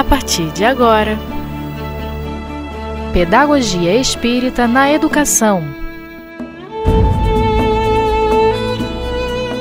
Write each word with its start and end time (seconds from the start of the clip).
a 0.00 0.04
partir 0.04 0.50
de 0.52 0.64
agora. 0.64 1.18
Pedagogia 3.12 3.94
Espírita 3.94 4.66
na 4.66 4.90
Educação. 4.90 5.62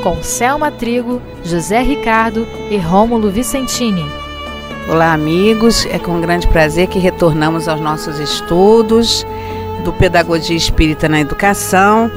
Com 0.02 0.24
Selma 0.24 0.72
Trigo, 0.72 1.22
José 1.44 1.82
Ricardo 1.82 2.48
e 2.72 2.78
Rômulo 2.78 3.30
Vicentini. 3.30 4.06
Olá, 4.90 5.12
amigos. 5.12 5.86
É 5.88 6.00
com 6.00 6.22
grande 6.22 6.48
prazer 6.48 6.88
que 6.88 7.00
retornamos 7.00 7.68
aos 7.68 7.82
nossos 7.82 8.18
estudos 8.18 9.28
do 9.84 9.92
Pedagogia 9.92 10.56
Espírita 10.56 11.10
na 11.10 11.20
Educação, 11.20 12.10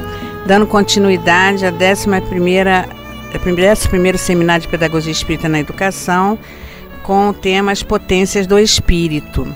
dando 0.46 0.64
continuidade 0.64 1.66
à 1.66 1.72
11ª, 1.72 2.86
11 3.34 4.18
Seminário 4.18 4.62
de 4.62 4.68
Pedagogia 4.68 5.10
Espírita 5.10 5.48
na 5.48 5.58
Educação, 5.58 6.38
com 7.02 7.28
o 7.28 7.34
tema 7.34 7.72
As 7.72 7.82
Potências 7.82 8.46
do 8.46 8.58
Espírito. 8.58 9.46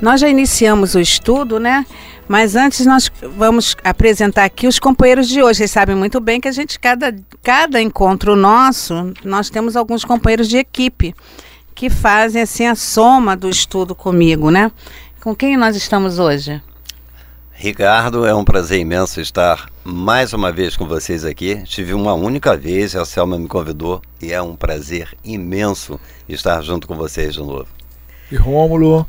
Nós 0.00 0.20
já 0.20 0.28
iniciamos 0.28 0.94
o 0.94 1.00
estudo, 1.00 1.58
né? 1.58 1.86
Mas 2.26 2.56
antes 2.56 2.86
nós 2.86 3.10
vamos 3.36 3.76
apresentar 3.84 4.44
aqui 4.44 4.66
os 4.66 4.78
companheiros 4.78 5.28
de 5.28 5.42
hoje. 5.42 5.58
Vocês 5.58 5.70
sabem 5.70 5.94
muito 5.94 6.20
bem 6.20 6.40
que 6.40 6.48
a 6.48 6.52
gente, 6.52 6.78
cada, 6.78 7.14
cada 7.42 7.80
encontro 7.80 8.34
nosso, 8.34 9.12
nós 9.24 9.50
temos 9.50 9.76
alguns 9.76 10.04
companheiros 10.04 10.48
de 10.48 10.56
equipe 10.56 11.14
que 11.74 11.90
fazem 11.90 12.42
assim 12.42 12.66
a 12.66 12.74
soma 12.74 13.36
do 13.36 13.48
estudo 13.48 13.94
comigo, 13.94 14.50
né? 14.50 14.70
Com 15.20 15.34
quem 15.34 15.56
nós 15.56 15.76
estamos 15.76 16.18
hoje? 16.18 16.62
Ricardo, 17.56 18.26
é 18.26 18.34
um 18.34 18.44
prazer 18.44 18.80
imenso 18.80 19.20
estar 19.20 19.70
mais 19.84 20.32
uma 20.32 20.50
vez 20.50 20.76
com 20.76 20.86
vocês 20.86 21.24
aqui. 21.24 21.62
Tive 21.62 21.94
uma 21.94 22.12
única 22.12 22.56
vez, 22.56 22.96
a 22.96 23.04
Selma 23.04 23.38
me 23.38 23.46
convidou 23.46 24.02
e 24.20 24.32
é 24.32 24.42
um 24.42 24.56
prazer 24.56 25.16
imenso 25.24 25.98
estar 26.28 26.60
junto 26.62 26.88
com 26.88 26.96
vocês 26.96 27.34
de 27.34 27.40
novo. 27.40 27.68
E 28.30 28.36
Rômulo, 28.36 29.06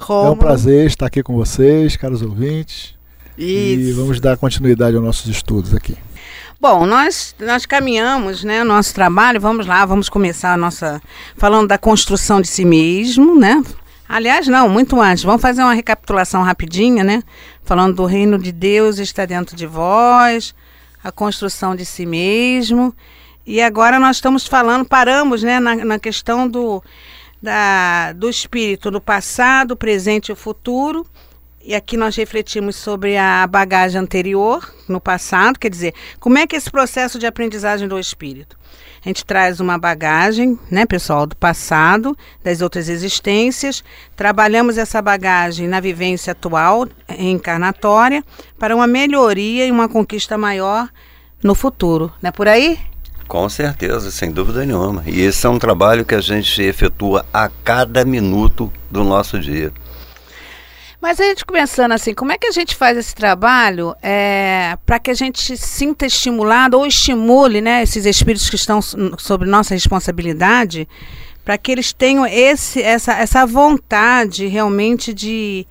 Rômulo. 0.00 0.26
é 0.26 0.30
um 0.30 0.36
prazer 0.36 0.86
estar 0.86 1.06
aqui 1.06 1.22
com 1.22 1.36
vocês, 1.36 1.96
caros 1.96 2.22
ouvintes. 2.22 2.94
Isso. 3.36 3.80
E 3.80 3.92
vamos 3.92 4.20
dar 4.20 4.38
continuidade 4.38 4.96
aos 4.96 5.04
nossos 5.04 5.26
estudos 5.26 5.74
aqui. 5.74 5.96
Bom, 6.58 6.86
nós, 6.86 7.34
nós 7.38 7.66
caminhamos, 7.66 8.42
né, 8.42 8.62
o 8.62 8.64
nosso 8.64 8.94
trabalho, 8.94 9.38
vamos 9.38 9.66
lá, 9.66 9.84
vamos 9.84 10.08
começar 10.08 10.54
a 10.54 10.56
nossa, 10.56 11.00
falando 11.36 11.68
da 11.68 11.76
construção 11.76 12.40
de 12.40 12.48
si 12.48 12.64
mesmo, 12.64 13.38
né, 13.38 13.62
Aliás, 14.08 14.46
não, 14.46 14.68
muito 14.68 15.00
antes. 15.00 15.24
Vamos 15.24 15.40
fazer 15.40 15.62
uma 15.62 15.74
recapitulação 15.74 16.42
rapidinha, 16.42 17.02
né? 17.02 17.22
Falando 17.62 17.96
do 17.96 18.04
reino 18.04 18.38
de 18.38 18.52
Deus 18.52 18.98
está 18.98 19.24
dentro 19.24 19.56
de 19.56 19.66
vós, 19.66 20.54
a 21.02 21.10
construção 21.10 21.74
de 21.74 21.84
si 21.84 22.04
mesmo. 22.04 22.94
E 23.46 23.60
agora 23.60 23.98
nós 23.98 24.16
estamos 24.16 24.46
falando, 24.46 24.86
paramos 24.86 25.42
né, 25.42 25.60
na, 25.60 25.76
na 25.76 25.98
questão 25.98 26.48
do, 26.48 26.82
da, 27.42 28.12
do 28.12 28.28
espírito 28.28 28.90
do 28.90 29.00
passado, 29.00 29.76
presente 29.76 30.32
e 30.32 30.34
futuro. 30.34 31.06
E 31.62 31.74
aqui 31.74 31.96
nós 31.96 32.14
refletimos 32.16 32.76
sobre 32.76 33.16
a 33.16 33.46
bagagem 33.46 33.98
anterior, 33.98 34.70
no 34.86 35.00
passado, 35.00 35.58
quer 35.58 35.70
dizer, 35.70 35.94
como 36.20 36.36
é 36.36 36.46
que 36.46 36.56
esse 36.56 36.70
processo 36.70 37.18
de 37.18 37.26
aprendizagem 37.26 37.88
do 37.88 37.98
espírito? 37.98 38.58
A 39.04 39.08
gente 39.08 39.22
traz 39.22 39.60
uma 39.60 39.76
bagagem, 39.76 40.58
né, 40.70 40.86
pessoal, 40.86 41.26
do 41.26 41.36
passado, 41.36 42.16
das 42.42 42.62
outras 42.62 42.88
existências. 42.88 43.84
Trabalhamos 44.16 44.78
essa 44.78 45.02
bagagem 45.02 45.68
na 45.68 45.78
vivência 45.78 46.32
atual, 46.32 46.88
encarnatória, 47.18 48.24
para 48.58 48.74
uma 48.74 48.86
melhoria 48.86 49.66
e 49.66 49.70
uma 49.70 49.90
conquista 49.90 50.38
maior 50.38 50.88
no 51.42 51.54
futuro. 51.54 52.10
Não 52.22 52.28
é 52.28 52.32
por 52.32 52.48
aí? 52.48 52.78
Com 53.28 53.46
certeza, 53.48 54.10
sem 54.10 54.32
dúvida 54.32 54.64
nenhuma. 54.64 55.02
E 55.06 55.20
esse 55.20 55.46
é 55.46 55.50
um 55.50 55.58
trabalho 55.58 56.06
que 56.06 56.14
a 56.14 56.20
gente 56.20 56.62
efetua 56.62 57.26
a 57.30 57.50
cada 57.62 58.06
minuto 58.06 58.72
do 58.90 59.04
nosso 59.04 59.38
dia. 59.38 59.70
Mas 61.04 61.20
a 61.20 61.24
gente 61.24 61.44
começando 61.44 61.92
assim, 61.92 62.14
como 62.14 62.32
é 62.32 62.38
que 62.38 62.46
a 62.46 62.50
gente 62.50 62.74
faz 62.74 62.96
esse 62.96 63.14
trabalho 63.14 63.94
é, 64.02 64.78
para 64.86 64.98
que 64.98 65.10
a 65.10 65.14
gente 65.14 65.54
sinta 65.54 66.06
estimulado 66.06 66.78
ou 66.78 66.86
estimule 66.86 67.60
né, 67.60 67.82
esses 67.82 68.06
espíritos 68.06 68.48
que 68.48 68.56
estão 68.56 68.80
sob 68.80 69.44
nossa 69.44 69.74
responsabilidade, 69.74 70.88
para 71.44 71.58
que 71.58 71.70
eles 71.70 71.92
tenham 71.92 72.24
esse, 72.24 72.80
essa, 72.80 73.12
essa 73.12 73.44
vontade 73.44 74.46
realmente 74.46 75.12
de 75.12 75.66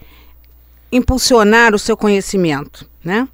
impulsionar 0.91 1.73
o 1.73 1.79
seu 1.79 1.97
conhecimento, 1.97 2.87
né? 3.03 3.27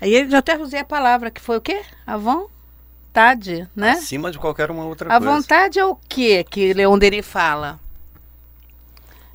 Aí 0.00 0.14
eu 0.14 0.38
até 0.38 0.56
usei 0.56 0.80
a 0.80 0.86
palavra 0.86 1.30
que 1.30 1.42
foi 1.42 1.58
o 1.58 1.60
quê? 1.60 1.82
A 2.06 2.16
vontade, 2.16 3.68
né? 3.76 3.90
Acima 3.90 4.30
de 4.30 4.38
qualquer 4.38 4.70
uma 4.70 4.86
outra 4.86 5.14
a 5.14 5.18
coisa. 5.18 5.30
A 5.30 5.36
vontade 5.36 5.78
é 5.78 5.84
o 5.84 5.98
quê 6.08 6.46
que 6.48 6.72
Leon 6.72 6.96
Denis 6.96 7.26
fala? 7.26 7.78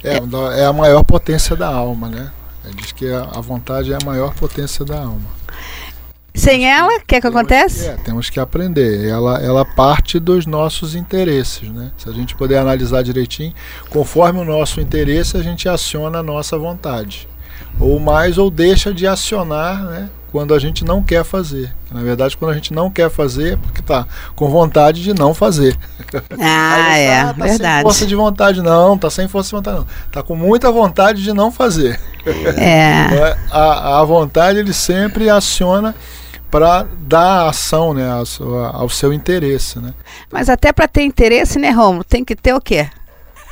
É, 0.04 0.62
é 0.62 0.66
a 0.66 0.74
maior 0.74 1.04
potência 1.04 1.56
da 1.56 1.68
alma, 1.68 2.10
né? 2.10 2.32
Diz 2.76 2.92
que 2.92 3.12
a 3.12 3.42
vontade 3.42 3.92
é 3.92 3.96
a 3.96 4.06
maior 4.06 4.34
potência 4.34 4.86
da 4.86 5.00
alma. 5.00 5.42
Sem 6.34 6.66
ela, 6.66 6.96
o 6.96 7.06
que 7.06 7.16
é 7.16 7.22
que 7.22 7.28
acontece? 7.28 7.88
É, 7.88 7.96
temos 7.98 8.30
que 8.30 8.40
aprender. 8.40 9.08
Ela, 9.08 9.42
ela 9.42 9.66
parte 9.66 10.18
dos 10.18 10.46
nossos 10.46 10.96
interesses, 10.96 11.70
né? 11.70 11.92
Se 11.98 12.10
a 12.10 12.14
gente 12.14 12.36
puder 12.36 12.60
analisar 12.60 13.04
direitinho, 13.04 13.54
conforme 13.90 14.40
o 14.40 14.46
nosso 14.46 14.80
interesse, 14.80 15.36
a 15.36 15.44
gente 15.44 15.68
aciona 15.68 16.20
a 16.20 16.24
nossa 16.24 16.58
vontade. 16.58 17.28
Ou 17.80 18.00
mais 18.00 18.38
ou 18.38 18.50
deixa 18.50 18.94
de 18.94 19.06
acionar, 19.06 19.84
né? 19.84 20.10
Quando 20.32 20.54
a 20.54 20.60
gente 20.60 20.86
não 20.86 21.04
quer 21.04 21.24
fazer. 21.24 21.74
Na 21.92 22.02
verdade, 22.02 22.38
quando 22.38 22.52
a 22.52 22.54
gente 22.54 22.74
não 22.74 22.90
quer 22.90 23.10
fazer, 23.10 23.54
é 23.54 23.56
porque 23.58 23.82
tá 23.82 24.08
com 24.36 24.50
vontade 24.50 25.04
de 25.04 25.14
não 25.14 25.34
fazer. 25.34 25.78
Ah, 26.40 26.96
é, 26.98 27.20
ah, 27.20 27.34
tá 27.34 27.46
verdade. 27.46 27.76
Sem 27.76 27.82
força 27.82 28.06
de 28.06 28.16
vontade 28.16 28.62
não, 28.62 28.98
tá 28.98 29.10
sem 29.10 29.28
força 29.28 29.50
de 29.50 29.56
vontade 29.56 29.78
não. 29.78 29.88
Tá 30.12 30.24
com 30.24 30.36
muita 30.36 30.72
vontade 30.72 31.22
de 31.22 31.34
não 31.34 31.52
fazer. 31.52 32.00
É. 32.58 33.06
Então, 33.06 33.36
a, 33.52 34.00
a 34.00 34.06
vontade 34.06 34.60
ele 34.60 34.74
sempre 34.74 35.30
aciona 35.30 35.94
para 36.50 36.86
dar 37.02 37.48
ação 37.48 37.94
né, 37.94 38.10
ao, 38.10 38.26
ao 38.74 38.90
seu 38.90 39.12
interesse. 39.14 39.80
Né? 39.80 39.94
Mas 40.32 40.50
até 40.50 40.72
para 40.72 40.88
ter 40.88 41.04
interesse, 41.04 41.60
né, 41.60 41.72
Romulo, 41.72 42.04
tem 42.04 42.24
que 42.24 42.36
ter 42.36 42.54
o 42.54 42.60
quê? 42.60 42.88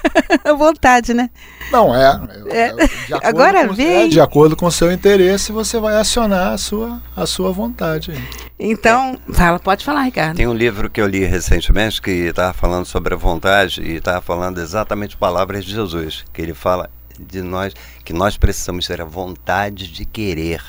vontade, 0.57 1.13
né? 1.13 1.29
Não, 1.71 1.95
é. 1.95 2.19
é, 2.49 2.67
é 2.67 2.89
agora 3.23 3.67
com, 3.67 3.73
vem. 3.73 4.05
É, 4.05 4.07
de 4.07 4.19
acordo 4.19 4.55
com 4.55 4.65
o 4.65 4.71
seu 4.71 4.91
interesse, 4.91 5.51
você 5.51 5.79
vai 5.79 5.95
acionar 5.95 6.53
a 6.53 6.57
sua, 6.57 7.01
a 7.15 7.25
sua 7.25 7.51
vontade. 7.51 8.13
Então, 8.59 9.17
fala, 9.33 9.59
pode 9.59 9.85
falar, 9.85 10.03
Ricardo. 10.03 10.37
Tem 10.37 10.47
um 10.47 10.53
livro 10.53 10.89
que 10.89 10.99
eu 10.99 11.07
li 11.07 11.23
recentemente 11.23 12.01
que 12.01 12.11
estava 12.11 12.53
falando 12.53 12.85
sobre 12.85 13.13
a 13.13 13.17
vontade 13.17 13.81
e 13.81 13.95
estava 13.95 14.21
falando 14.21 14.59
exatamente 14.59 15.15
palavras 15.15 15.63
de 15.63 15.73
Jesus, 15.73 16.25
que 16.33 16.41
ele 16.41 16.53
fala 16.53 16.89
de 17.19 17.41
nós 17.41 17.73
que 18.03 18.13
nós 18.13 18.37
precisamos 18.37 18.87
ter 18.87 19.01
a 19.01 19.05
vontade 19.05 19.91
de 19.91 20.05
querer. 20.05 20.61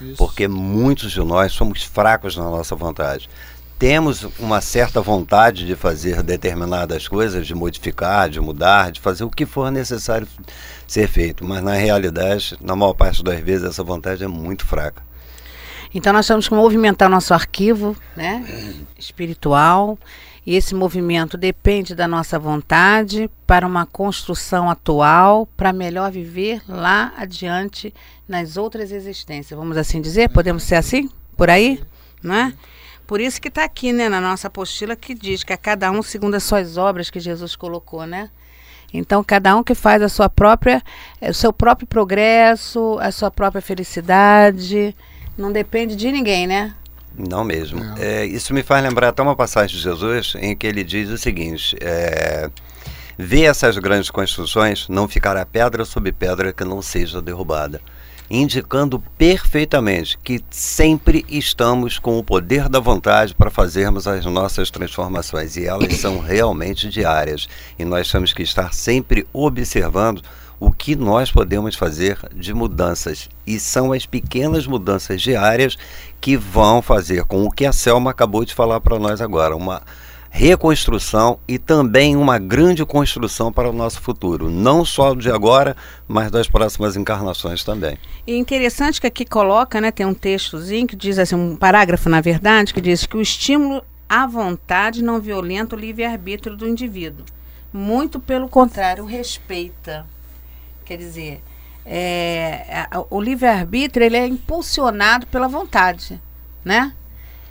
Isso. 0.00 0.16
Porque 0.16 0.46
muitos 0.46 1.12
de 1.12 1.20
nós 1.20 1.52
somos 1.52 1.82
fracos 1.82 2.36
na 2.36 2.44
nossa 2.44 2.76
vontade 2.76 3.28
temos 3.78 4.26
uma 4.38 4.60
certa 4.60 5.00
vontade 5.00 5.66
de 5.66 5.76
fazer 5.76 6.22
determinadas 6.22 7.06
coisas, 7.06 7.46
de 7.46 7.54
modificar, 7.54 8.28
de 8.28 8.40
mudar, 8.40 8.90
de 8.90 9.00
fazer 9.00 9.24
o 9.24 9.30
que 9.30 9.44
for 9.44 9.70
necessário 9.70 10.26
ser 10.86 11.08
feito, 11.08 11.44
mas 11.44 11.62
na 11.62 11.74
realidade, 11.74 12.56
na 12.60 12.74
maior 12.74 12.94
parte 12.94 13.22
das 13.22 13.40
vezes, 13.40 13.68
essa 13.68 13.82
vontade 13.82 14.24
é 14.24 14.28
muito 14.28 14.64
fraca. 14.64 15.02
Então 15.94 16.12
nós 16.12 16.26
temos 16.26 16.48
que 16.48 16.54
movimentar 16.54 17.08
nosso 17.08 17.34
arquivo, 17.34 17.96
né, 18.16 18.44
espiritual, 18.98 19.98
e 20.44 20.54
esse 20.54 20.74
movimento 20.74 21.36
depende 21.36 21.94
da 21.94 22.06
nossa 22.06 22.38
vontade 22.38 23.28
para 23.46 23.66
uma 23.66 23.84
construção 23.84 24.70
atual, 24.70 25.46
para 25.56 25.72
melhor 25.72 26.10
viver 26.10 26.62
lá 26.68 27.12
adiante 27.16 27.92
nas 28.28 28.56
outras 28.56 28.92
existências. 28.92 29.58
Vamos 29.58 29.76
assim 29.76 30.00
dizer? 30.00 30.30
Podemos 30.30 30.62
ser 30.62 30.76
assim? 30.76 31.10
Por 31.36 31.50
aí? 31.50 31.82
Não 32.22 32.34
é? 32.34 32.52
Por 33.06 33.20
isso 33.20 33.40
que 33.40 33.48
está 33.48 33.64
aqui, 33.64 33.92
né, 33.92 34.08
na 34.08 34.20
nossa 34.20 34.48
apostila, 34.48 34.96
que 34.96 35.14
diz 35.14 35.44
que 35.44 35.52
a 35.52 35.56
cada 35.56 35.90
um 35.90 36.02
segundo 36.02 36.34
as 36.34 36.42
suas 36.42 36.76
obras 36.76 37.08
que 37.08 37.20
Jesus 37.20 37.54
colocou, 37.54 38.06
né? 38.06 38.30
Então, 38.92 39.22
cada 39.22 39.54
um 39.56 39.62
que 39.62 39.74
faz 39.74 40.02
a 40.02 40.08
sua 40.08 40.28
própria, 40.28 40.82
eh, 41.20 41.30
o 41.30 41.34
seu 41.34 41.52
próprio 41.52 41.86
progresso, 41.86 42.98
a 43.00 43.12
sua 43.12 43.30
própria 43.30 43.60
felicidade, 43.60 44.94
não 45.36 45.52
depende 45.52 45.94
de 45.94 46.10
ninguém, 46.10 46.46
né? 46.46 46.74
Não 47.16 47.44
mesmo. 47.44 47.82
É. 47.98 48.22
É, 48.22 48.26
isso 48.26 48.52
me 48.52 48.62
faz 48.62 48.82
lembrar 48.82 49.08
até 49.08 49.22
uma 49.22 49.36
passagem 49.36 49.76
de 49.76 49.82
Jesus 49.82 50.34
em 50.38 50.56
que 50.56 50.66
ele 50.66 50.84
diz 50.84 51.08
o 51.10 51.18
seguinte: 51.18 51.76
é, 51.80 52.50
vê 53.18 53.42
essas 53.42 53.78
grandes 53.78 54.10
construções, 54.10 54.88
não 54.88 55.08
ficará 55.08 55.44
pedra 55.46 55.84
sobre 55.84 56.12
pedra 56.12 56.52
que 56.52 56.64
não 56.64 56.82
seja 56.82 57.22
derrubada 57.22 57.80
indicando 58.30 59.02
perfeitamente 59.16 60.18
que 60.18 60.42
sempre 60.50 61.24
estamos 61.28 61.98
com 61.98 62.18
o 62.18 62.24
poder 62.24 62.68
da 62.68 62.80
vontade 62.80 63.34
para 63.34 63.50
fazermos 63.50 64.06
as 64.06 64.24
nossas 64.24 64.70
transformações. 64.70 65.56
E 65.56 65.66
elas 65.66 65.94
são 65.96 66.18
realmente 66.18 66.88
diárias. 66.88 67.48
E 67.78 67.84
nós 67.84 68.10
temos 68.10 68.32
que 68.32 68.42
estar 68.42 68.72
sempre 68.72 69.26
observando 69.32 70.22
o 70.58 70.72
que 70.72 70.96
nós 70.96 71.30
podemos 71.30 71.74
fazer 71.74 72.18
de 72.34 72.54
mudanças. 72.54 73.28
E 73.46 73.60
são 73.60 73.92
as 73.92 74.06
pequenas 74.06 74.66
mudanças 74.66 75.20
diárias 75.20 75.76
que 76.20 76.36
vão 76.36 76.80
fazer 76.80 77.24
com 77.24 77.44
o 77.44 77.50
que 77.50 77.66
a 77.66 77.72
Selma 77.72 78.10
acabou 78.10 78.44
de 78.44 78.54
falar 78.54 78.80
para 78.80 78.98
nós 78.98 79.20
agora, 79.20 79.54
uma 79.54 79.82
reconstrução 80.36 81.38
e 81.48 81.58
também 81.58 82.14
uma 82.14 82.38
grande 82.38 82.84
construção 82.84 83.50
para 83.50 83.70
o 83.70 83.72
nosso 83.72 84.02
futuro, 84.02 84.50
não 84.50 84.84
só 84.84 85.14
de 85.14 85.30
agora, 85.30 85.74
mas 86.06 86.30
das 86.30 86.46
próximas 86.46 86.94
encarnações 86.94 87.64
também. 87.64 87.96
E 88.26 88.36
interessante 88.36 89.00
que 89.00 89.06
aqui 89.06 89.24
coloca, 89.24 89.80
né, 89.80 89.90
tem 89.90 90.04
um 90.04 90.12
textozinho 90.12 90.86
que 90.86 90.94
diz 90.94 91.18
assim, 91.18 91.34
um 91.34 91.56
parágrafo 91.56 92.10
na 92.10 92.20
verdade, 92.20 92.74
que 92.74 92.82
diz 92.82 93.06
que 93.06 93.16
o 93.16 93.22
estímulo 93.22 93.82
à 94.06 94.26
vontade 94.26 95.02
não 95.02 95.18
violenta 95.18 95.74
o 95.74 95.78
livre-arbítrio 95.78 96.54
do 96.54 96.68
indivíduo. 96.68 97.24
Muito 97.72 98.20
pelo 98.20 98.46
contrário, 98.46 99.06
respeita. 99.06 100.04
Quer 100.84 100.98
dizer, 100.98 101.42
é, 101.86 102.86
o 103.08 103.18
livre-arbítrio 103.18 104.04
ele 104.04 104.18
é 104.18 104.26
impulsionado 104.26 105.26
pela 105.28 105.48
vontade, 105.48 106.20
né? 106.62 106.92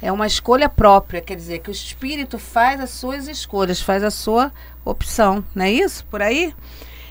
É 0.01 0.11
uma 0.11 0.27
escolha 0.27 0.69
própria, 0.69 1.21
quer 1.21 1.35
dizer, 1.35 1.59
que 1.59 1.69
o 1.69 1.71
espírito 1.71 2.37
faz 2.37 2.79
as 2.79 2.89
suas 2.89 3.27
escolhas, 3.27 3.81
faz 3.81 4.03
a 4.03 4.11
sua 4.11 4.51
opção, 4.83 5.43
não 5.53 5.65
é 5.65 5.71
isso? 5.71 6.05
Por 6.05 6.21
aí? 6.21 6.53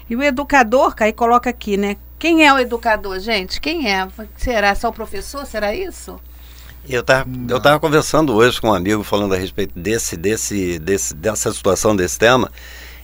E 0.09 0.15
o 0.15 0.23
educador, 0.23 0.95
aí 1.01 1.13
coloca 1.13 1.49
aqui, 1.51 1.77
né? 1.77 1.97
Quem 2.19 2.47
é 2.47 2.53
o 2.53 2.59
educador, 2.59 3.19
gente? 3.21 3.61
Quem 3.61 3.91
é? 3.91 4.07
Será 4.37 4.75
só 4.75 4.89
o 4.89 4.93
professor? 4.93 5.45
Será 5.47 5.75
isso? 5.75 6.21
Eu 6.89 7.01
estava 7.01 7.29
eu 7.49 7.61
tava 7.61 7.81
conversando 7.81 8.35
hoje 8.35 8.61
com 8.61 8.69
um 8.69 8.75
amigo 8.75 9.03
falando 9.03 9.35
a 9.35 9.39
respeito 9.39 9.79
desse, 9.79 10.17
desse, 10.17 10.79
desse, 10.79 11.15
dessa 11.15 11.53
situação, 11.53 11.97
desse 11.97 12.19
tema, 12.19 12.51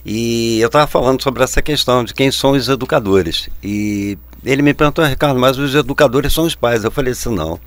e 0.05 0.59
eu 0.59 0.67
estava 0.67 0.85
falando 0.85 1.21
sobre 1.21 1.43
essa 1.43 1.61
questão 1.61 2.03
de 2.03 2.13
quem 2.13 2.31
são 2.31 2.51
os 2.51 2.69
educadores. 2.69 3.49
E 3.63 4.17
ele 4.43 4.61
me 4.61 4.73
perguntou, 4.73 5.05
Ricardo, 5.05 5.39
mas 5.39 5.57
os 5.57 5.73
educadores 5.75 6.33
são 6.33 6.45
os 6.45 6.55
pais. 6.55 6.83
Eu 6.83 6.91
falei 6.91 7.13
assim, 7.13 7.33
não. 7.33 7.59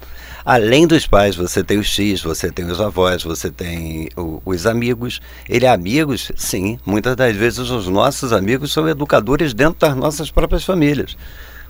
Além 0.45 0.87
dos 0.87 1.07
pais, 1.07 1.35
você 1.35 1.65
tem 1.65 1.79
os 1.79 1.87
X, 1.87 2.21
você 2.21 2.53
tem 2.53 2.67
os 2.67 2.79
avós, 2.79 3.23
você 3.23 3.51
tem 3.51 4.11
o, 4.15 4.43
os 4.45 4.67
amigos. 4.67 5.19
Ele 5.49 5.65
é 5.65 5.71
amigos? 5.71 6.31
Sim. 6.37 6.79
Muitas 6.85 7.17
das 7.17 7.35
vezes 7.35 7.61
os 7.61 7.89
nossos 7.89 8.31
amigos 8.31 8.71
são 8.71 8.87
educadores 8.87 9.55
dentro 9.55 9.81
das 9.81 9.97
nossas 9.97 10.31
próprias 10.31 10.63
famílias. 10.63 11.17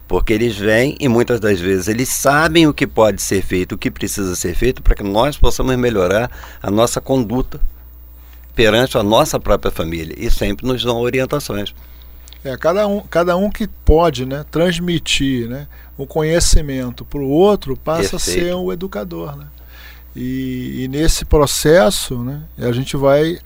Porque 0.08 0.32
eles 0.32 0.56
vêm 0.56 0.96
e 0.98 1.06
muitas 1.06 1.38
das 1.38 1.60
vezes 1.60 1.86
eles 1.86 2.08
sabem 2.08 2.66
o 2.66 2.74
que 2.74 2.84
pode 2.84 3.22
ser 3.22 3.42
feito, 3.42 3.76
o 3.76 3.78
que 3.78 3.92
precisa 3.92 4.34
ser 4.34 4.56
feito 4.56 4.82
para 4.82 4.96
que 4.96 5.04
nós 5.04 5.36
possamos 5.36 5.76
melhorar 5.76 6.28
a 6.60 6.68
nossa 6.68 7.00
conduta 7.00 7.60
perante 8.56 8.98
a 8.98 9.04
nossa 9.04 9.38
própria 9.38 9.70
família 9.70 10.16
e 10.18 10.28
sempre 10.32 10.66
nos 10.66 10.82
dão 10.82 10.98
orientações. 10.98 11.72
É, 12.44 12.56
cada 12.58 12.86
um, 12.86 13.00
cada 13.00 13.36
um 13.36 13.50
que 13.50 13.66
pode 13.66 14.26
né, 14.26 14.44
transmitir 14.50 15.48
né, 15.48 15.66
o 15.96 16.06
conhecimento 16.06 17.02
para 17.02 17.20
o 17.20 17.28
outro 17.28 17.74
passa 17.74 18.10
Perfeito. 18.10 18.40
a 18.40 18.44
ser 18.44 18.54
o 18.54 18.70
educador. 18.70 19.34
Né? 19.34 19.46
E, 20.14 20.82
e, 20.84 20.88
nesse 20.88 21.24
processo 21.24 22.18
né, 22.18 22.42
a 22.58 22.70
gente 22.70 22.98
vai 22.98 23.38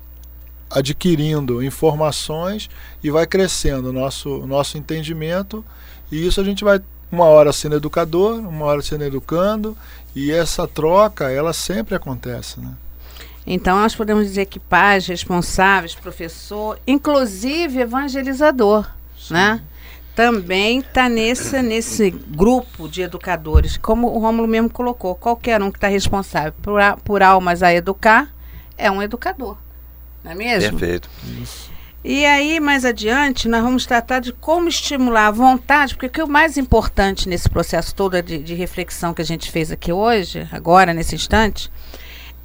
adquirindo 0.68 1.62
informações 1.62 2.68
e 3.02 3.08
vai 3.08 3.24
crescendo 3.24 3.90
o 3.90 3.92
nosso, 3.92 4.44
nosso 4.46 4.76
entendimento 4.76 5.64
e 6.10 6.26
isso 6.26 6.40
a 6.40 6.44
gente 6.44 6.64
vai 6.64 6.80
uma 7.10 7.24
hora 7.24 7.52
sendo 7.52 7.76
educador, 7.76 8.40
uma 8.40 8.66
hora 8.66 8.82
sendo 8.82 9.04
educando 9.04 9.78
e 10.14 10.32
essa 10.32 10.66
troca 10.66 11.30
ela 11.30 11.52
sempre 11.52 11.94
acontece. 11.94 12.60
Né? 12.60 12.74
Então, 13.50 13.78
nós 13.80 13.94
podemos 13.94 14.26
dizer 14.26 14.44
que 14.44 14.60
pais, 14.60 15.06
responsáveis, 15.06 15.94
professor, 15.94 16.78
inclusive 16.86 17.80
evangelizador, 17.80 18.86
Sim. 19.18 19.32
né? 19.32 19.62
Também 20.14 20.80
está 20.80 21.08
nesse, 21.08 21.62
nesse 21.62 22.10
grupo 22.10 22.86
de 22.86 23.00
educadores, 23.00 23.78
como 23.78 24.08
o 24.08 24.18
Rômulo 24.18 24.46
mesmo 24.46 24.68
colocou. 24.68 25.14
Qualquer 25.14 25.62
um 25.62 25.70
que 25.70 25.78
está 25.78 25.88
responsável 25.88 26.52
por, 26.60 26.78
por 27.02 27.22
almas 27.22 27.62
a 27.62 27.72
educar 27.72 28.30
é 28.76 28.90
um 28.90 29.02
educador. 29.02 29.56
Não 30.22 30.32
é 30.32 30.34
mesmo? 30.34 30.78
Perfeito. 30.78 31.08
E 32.04 32.26
aí, 32.26 32.60
mais 32.60 32.84
adiante, 32.84 33.48
nós 33.48 33.62
vamos 33.62 33.86
tratar 33.86 34.20
de 34.20 34.30
como 34.30 34.68
estimular 34.68 35.28
a 35.28 35.30
vontade, 35.30 35.94
porque 35.94 36.06
o 36.06 36.10
que 36.10 36.20
é 36.20 36.24
o 36.24 36.28
mais 36.28 36.58
importante 36.58 37.26
nesse 37.26 37.48
processo 37.48 37.94
todo 37.94 38.20
de, 38.20 38.38
de 38.38 38.54
reflexão 38.54 39.14
que 39.14 39.22
a 39.22 39.24
gente 39.24 39.50
fez 39.50 39.72
aqui 39.72 39.90
hoje, 39.90 40.46
agora, 40.52 40.92
nesse 40.92 41.14
instante, 41.14 41.70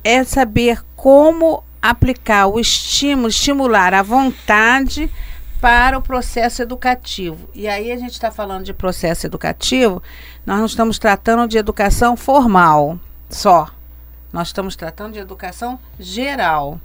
é 0.04 0.24
saber 0.24 0.84
como 0.96 1.64
aplicar 1.82 2.48
o 2.48 2.60
estímulo, 2.60 3.28
estimular 3.28 3.94
a 3.94 4.02
vontade 4.02 5.12
para 5.60 5.98
o 5.98 6.02
processo 6.02 6.62
educativo. 6.62 7.50
E 7.54 7.68
aí 7.68 7.92
a 7.92 7.98
gente 7.98 8.12
está 8.12 8.30
falando 8.30 8.66
de 8.66 8.74
processo 8.74 9.26
educativo, 9.26 10.04
nós 10.46 10.60
não 10.60 10.66
estamos 10.66 11.00
tratando 11.00 11.48
de 11.48 11.58
educação 11.58 12.18
formal 12.18 13.00
só. 13.30 13.70
Nós 14.32 14.48
estamos 14.48 14.76
tratando 14.76 15.14
de 15.14 15.20
educação 15.20 15.80
geral. 16.00 16.80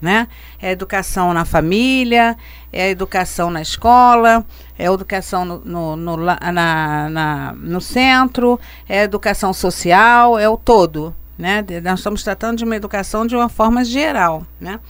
Né? 0.00 0.28
É 0.60 0.70
educação 0.70 1.32
na 1.32 1.44
família, 1.44 2.36
é 2.72 2.88
educação 2.90 3.50
na 3.50 3.62
escola, 3.62 4.44
é 4.78 4.84
educação 4.84 5.44
no, 5.44 5.58
no, 5.64 5.96
no, 5.96 6.16
na, 6.16 7.08
na, 7.10 7.52
no 7.54 7.80
centro, 7.80 8.60
é 8.88 9.02
educação 9.02 9.52
social, 9.52 10.38
é 10.38 10.48
o 10.48 10.56
todo. 10.56 11.14
Né? 11.38 11.64
Nós 11.82 12.00
estamos 12.00 12.22
tratando 12.22 12.58
de 12.58 12.64
uma 12.64 12.76
educação 12.76 13.26
de 13.26 13.36
uma 13.36 13.48
forma 13.48 13.84
geral. 13.84 14.44
Né? 14.60 14.80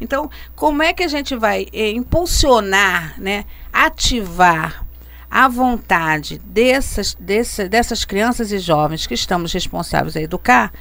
Então, 0.00 0.30
como 0.54 0.82
é 0.82 0.92
que 0.92 1.02
a 1.02 1.08
gente 1.08 1.34
vai 1.34 1.66
eh, 1.72 1.90
impulsionar, 1.90 3.20
né, 3.20 3.44
ativar 3.72 4.86
a 5.30 5.48
vontade 5.48 6.38
dessas, 6.38 7.14
dessas, 7.14 7.68
dessas 7.68 8.04
crianças 8.04 8.52
e 8.52 8.58
jovens 8.58 9.06
que 9.06 9.14
estamos 9.14 9.52
responsáveis 9.52 10.16
a 10.16 10.20
educar, 10.20 10.72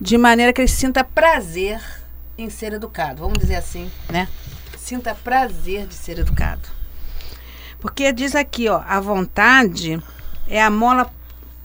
de 0.00 0.18
maneira 0.18 0.52
que 0.52 0.60
eles 0.60 0.72
sintam 0.72 1.04
prazer 1.04 1.80
em 2.36 2.50
ser 2.50 2.72
educado, 2.72 3.22
vamos 3.22 3.38
dizer 3.38 3.54
assim, 3.56 3.90
né? 4.10 4.26
Sinta 4.76 5.14
prazer 5.14 5.86
de 5.86 5.94
ser 5.94 6.18
educado. 6.18 6.68
Porque 7.78 8.12
diz 8.12 8.34
aqui, 8.34 8.68
ó, 8.68 8.82
a 8.86 8.98
vontade 9.00 10.02
é 10.48 10.62
a 10.62 10.70
mola 10.70 11.10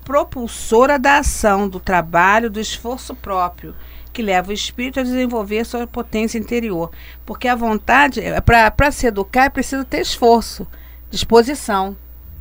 propulsora 0.07 0.98
da 0.98 1.18
ação, 1.18 1.68
do 1.68 1.81
trabalho, 1.81 2.50
do 2.50 2.62
esforço 2.62 3.13
próprio, 3.13 3.75
que 4.13 4.21
leva 4.21 4.51
o 4.51 4.54
espírito 4.54 5.01
a 5.01 5.04
desenvolver 5.04 5.65
sua 5.65 5.86
potência 5.86 6.39
interior. 6.39 6.92
Porque 7.25 7.45
a 7.45 7.56
vontade, 7.56 8.21
é, 8.21 8.39
para 8.39 8.89
se 8.89 9.06
educar, 9.06 9.44
é 9.44 9.50
preciso 9.50 9.83
ter 9.83 10.00
esforço, 10.00 10.65
disposição, 11.12 11.94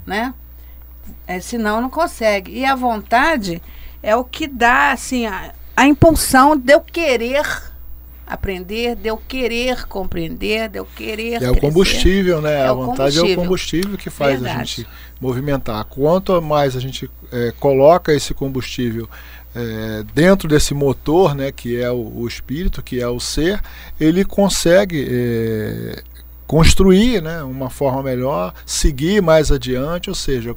né? 0.06 0.32
É, 1.26 1.40
senão 1.40 1.80
não 1.80 1.90
consegue. 1.90 2.56
E 2.56 2.64
a 2.64 2.76
vontade 2.76 3.60
é 4.00 4.14
o 4.14 4.22
que 4.22 4.46
dá 4.46 4.92
assim 4.92 5.26
a, 5.26 5.52
a 5.76 5.88
impulsão 5.88 6.56
de 6.56 6.72
eu 6.72 6.80
querer 6.80 7.44
aprender, 8.26 8.96
de 8.96 9.08
eu 9.08 9.16
querer 9.16 9.86
compreender, 9.86 10.68
de 10.68 10.78
eu 10.78 10.84
querer. 10.84 11.34
É 11.34 11.38
crescer. 11.38 11.50
o 11.50 11.60
combustível, 11.60 12.42
né? 12.42 12.60
É 12.60 12.66
a 12.66 12.72
vontade 12.72 13.18
é 13.18 13.22
o 13.22 13.34
combustível 13.34 13.96
que 13.96 14.10
faz 14.10 14.40
Verdade. 14.40 14.60
a 14.60 14.64
gente 14.64 14.86
movimentar. 15.20 15.84
Quanto 15.84 16.40
mais 16.42 16.76
a 16.76 16.80
gente 16.80 17.08
é, 17.32 17.52
coloca 17.58 18.12
esse 18.12 18.34
combustível 18.34 19.08
é, 19.54 20.04
dentro 20.14 20.48
desse 20.48 20.74
motor, 20.74 21.34
né, 21.34 21.50
que 21.50 21.80
é 21.80 21.90
o, 21.90 22.12
o, 22.16 22.28
espírito, 22.28 22.82
que 22.82 23.00
é 23.00 23.08
o 23.08 23.18
ser, 23.18 23.60
ele 23.98 24.22
consegue 24.24 25.06
é, 25.08 26.02
construir 26.46 27.22
né, 27.22 27.42
uma 27.42 27.70
forma 27.70 28.02
melhor, 28.02 28.52
seguir 28.66 29.22
mais 29.22 29.50
adiante, 29.50 30.10
ou 30.10 30.14
seja, 30.14 30.54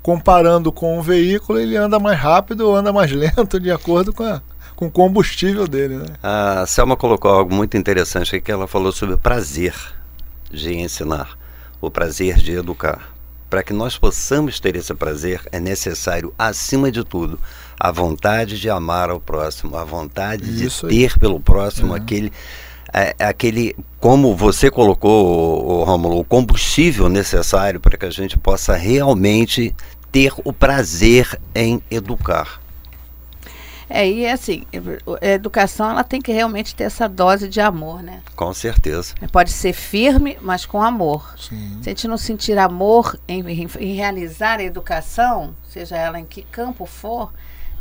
comparando 0.00 0.70
com 0.70 0.98
um 0.98 1.02
veículo, 1.02 1.58
ele 1.58 1.76
anda 1.76 1.98
mais 1.98 2.18
rápido 2.18 2.68
ou 2.68 2.76
anda 2.76 2.92
mais 2.92 3.10
lento 3.12 3.58
de 3.58 3.70
acordo 3.70 4.12
com 4.12 4.22
a, 4.22 4.40
com 4.80 4.86
o 4.86 4.90
combustível 4.90 5.68
dele. 5.68 5.98
Né? 5.98 6.06
A 6.22 6.64
Selma 6.66 6.96
colocou 6.96 7.30
algo 7.30 7.54
muito 7.54 7.76
interessante 7.76 8.34
aqui, 8.34 8.46
que 8.46 8.50
ela 8.50 8.66
falou 8.66 8.90
sobre 8.90 9.14
o 9.14 9.18
prazer 9.18 9.74
de 10.50 10.74
ensinar, 10.74 11.36
o 11.82 11.90
prazer 11.90 12.38
de 12.38 12.52
educar. 12.52 13.14
Para 13.50 13.62
que 13.62 13.74
nós 13.74 13.98
possamos 13.98 14.58
ter 14.58 14.76
esse 14.76 14.94
prazer, 14.94 15.42
é 15.52 15.60
necessário, 15.60 16.32
acima 16.38 16.90
de 16.90 17.04
tudo, 17.04 17.38
a 17.78 17.92
vontade 17.92 18.58
de 18.58 18.70
amar 18.70 19.10
ao 19.10 19.20
próximo, 19.20 19.76
a 19.76 19.84
vontade 19.84 20.64
Isso 20.64 20.88
de 20.88 20.96
ter 20.96 21.18
pelo 21.18 21.38
próximo 21.38 21.94
é. 21.94 21.98
aquele. 21.98 22.32
É, 22.92 23.14
aquele, 23.20 23.76
como 24.00 24.34
você 24.34 24.68
colocou, 24.68 25.64
o, 25.64 25.84
Romulo, 25.84 26.18
o 26.18 26.24
combustível 26.24 27.08
necessário 27.08 27.78
para 27.78 27.96
que 27.96 28.04
a 28.04 28.10
gente 28.10 28.36
possa 28.36 28.74
realmente 28.74 29.72
ter 30.10 30.32
o 30.42 30.52
prazer 30.52 31.40
em 31.54 31.80
educar. 31.88 32.59
É, 33.92 34.08
e 34.08 34.24
assim, 34.24 34.64
a 35.20 35.26
educação 35.26 35.90
ela 35.90 36.04
tem 36.04 36.22
que 36.22 36.30
realmente 36.30 36.76
ter 36.76 36.84
essa 36.84 37.08
dose 37.08 37.48
de 37.48 37.60
amor, 37.60 38.04
né? 38.04 38.22
Com 38.36 38.54
certeza. 38.54 39.14
Pode 39.32 39.50
ser 39.50 39.72
firme, 39.72 40.38
mas 40.40 40.64
com 40.64 40.80
amor. 40.80 41.34
Sim. 41.36 41.78
Se 41.82 41.88
a 41.88 41.90
gente 41.90 42.06
não 42.06 42.16
sentir 42.16 42.56
amor 42.56 43.18
em, 43.26 43.40
em, 43.40 43.68
em 43.80 43.94
realizar 43.94 44.60
a 44.60 44.62
educação, 44.62 45.52
seja 45.68 45.96
ela 45.96 46.20
em 46.20 46.24
que 46.24 46.42
campo 46.42 46.86
for, 46.86 47.32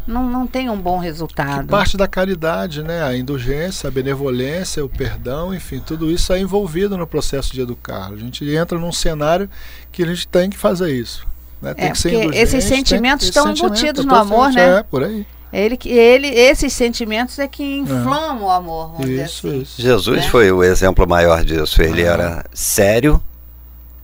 não, 0.08 0.28
não 0.28 0.48
tem 0.48 0.68
um 0.68 0.82
bom 0.82 0.98
resultado. 0.98 1.66
Que 1.66 1.70
parte 1.70 1.96
da 1.96 2.08
caridade, 2.08 2.82
né? 2.82 3.04
A 3.04 3.16
indulgência, 3.16 3.88
a 3.88 3.92
benevolência, 3.92 4.84
o 4.84 4.90
perdão, 4.90 5.54
enfim, 5.54 5.80
tudo 5.80 6.10
isso 6.10 6.34
é 6.34 6.40
envolvido 6.40 6.98
no 6.98 7.06
processo 7.06 7.54
de 7.54 7.62
educar. 7.62 8.12
A 8.12 8.18
gente 8.18 8.50
entra 8.50 8.80
num 8.80 8.92
cenário 8.92 9.48
que 9.92 10.02
a 10.02 10.08
gente 10.08 10.28
tem 10.28 10.50
que 10.50 10.58
fazer 10.58 10.92
isso. 10.92 11.28
Né? 11.62 11.76
Tem 11.76 11.86
é, 11.86 11.92
que 11.92 11.98
ser 12.00 12.14
indulgente. 12.14 12.38
Esses 12.38 12.64
sentimentos 12.64 13.28
estão 13.28 13.52
embutidos 13.52 14.04
no 14.06 14.16
amor, 14.16 14.52
né? 14.52 14.80
É, 14.80 14.84
por 14.84 15.04
aí. 15.04 15.26
Ele, 15.52 15.76
que- 15.76 15.90
ele, 15.90 16.28
esses 16.28 16.72
sentimentos 16.74 17.40
é 17.40 17.48
que 17.48 17.78
inflamam 17.78 18.44
o 18.44 18.52
amor. 18.52 18.92
Vamos 18.92 19.08
dizer 19.08 19.26
Isso, 19.26 19.48
assim. 19.48 19.62
isso. 19.62 19.82
Jesus 19.82 20.18
né? 20.26 20.30
foi 20.30 20.52
o 20.52 20.64
exemplo 20.64 21.08
maior 21.08 21.44
disso. 21.44 21.82
Ele 21.82 22.04
Ah. 22.08 22.12
era 22.12 22.46
sério, 22.54 23.22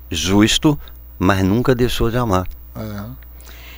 justo, 0.09 0.79
mas 1.17 1.43
nunca 1.43 1.73
deixou 1.75 2.09
de 2.09 2.17
amar. 2.17 2.47
É. 2.75 3.25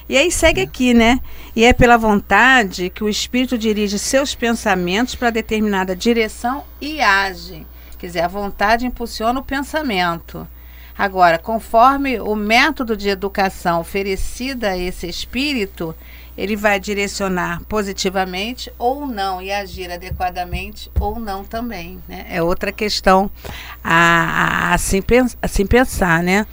E 0.09 0.17
aí 0.17 0.31
segue 0.31 0.61
aqui, 0.61 0.93
né? 0.93 1.19
E 1.55 1.65
é 1.65 1.73
pela 1.73 1.97
vontade 1.97 2.89
que 2.89 3.03
o 3.03 3.09
espírito 3.09 3.57
dirige 3.57 3.99
seus 3.99 4.33
pensamentos 4.33 5.15
para 5.15 5.29
determinada 5.29 5.95
direção 5.95 6.63
e 6.79 7.01
age. 7.01 7.67
Quer 7.99 8.07
dizer, 8.07 8.21
a 8.21 8.27
vontade 8.27 8.85
impulsiona 8.85 9.39
o 9.39 9.43
pensamento. 9.43 10.47
Agora, 10.97 11.37
conforme 11.37 12.19
o 12.21 12.35
método 12.35 12.95
de 12.95 13.09
educação 13.09 13.81
oferecida 13.81 14.69
a 14.69 14.77
esse 14.77 15.07
espírito, 15.07 15.93
ele 16.37 16.55
vai 16.55 16.79
direcionar 16.79 17.61
positivamente 17.63 18.71
ou 18.77 19.07
não 19.07 19.41
e 19.41 19.51
agir 19.51 19.91
adequadamente 19.91 20.91
ou 20.99 21.19
não 21.19 21.43
também. 21.43 21.99
Né? 22.07 22.27
É 22.29 22.43
outra 22.43 22.71
questão 22.71 23.29
a, 23.83 24.71
a, 24.71 24.75
a 24.75 25.01
pens- 25.01 25.37
a 25.41 25.47
se 25.47 25.65
pensar, 25.65 26.21
né? 26.21 26.45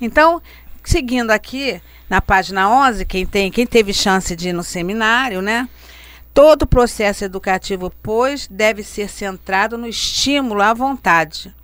Então, 0.00 0.40
seguindo 0.82 1.30
aqui 1.30 1.80
na 2.08 2.22
página 2.22 2.70
11, 2.88 3.04
quem, 3.04 3.26
tem, 3.26 3.50
quem 3.50 3.66
teve 3.66 3.92
chance 3.92 4.34
de 4.34 4.48
ir 4.48 4.52
no 4.52 4.62
seminário, 4.62 5.42
né? 5.42 5.68
Todo 6.32 6.66
processo 6.66 7.24
educativo, 7.24 7.92
pois, 8.02 8.46
deve 8.48 8.82
ser 8.82 9.08
centrado 9.10 9.76
no 9.76 9.86
estímulo 9.88 10.62
à 10.62 10.72
vontade. 10.72 11.54